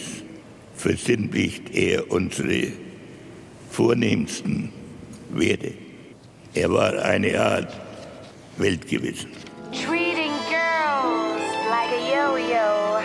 [0.74, 2.68] versinnlicht er unsere
[3.70, 4.70] vornehmsten
[5.30, 5.72] Werte.
[6.54, 7.72] Er war eine Art
[8.56, 9.30] Weltgewissen.
[9.72, 12.98] Treating girls like a yo-yo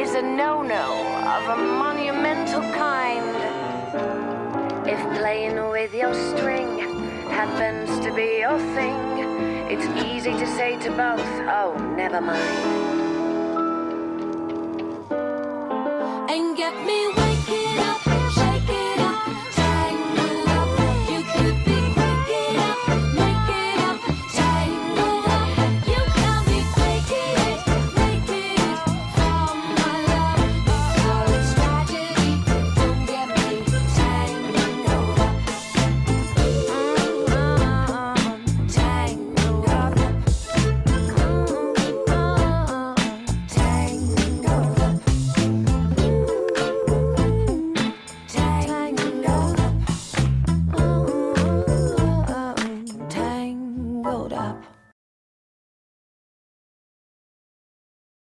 [0.00, 3.34] is a no-no of a monumental kind.
[4.86, 6.78] If playing with your string
[7.30, 12.40] happens to be your thing, It's easy to say to both, oh, never mind.
[16.30, 18.11] And get me waking up.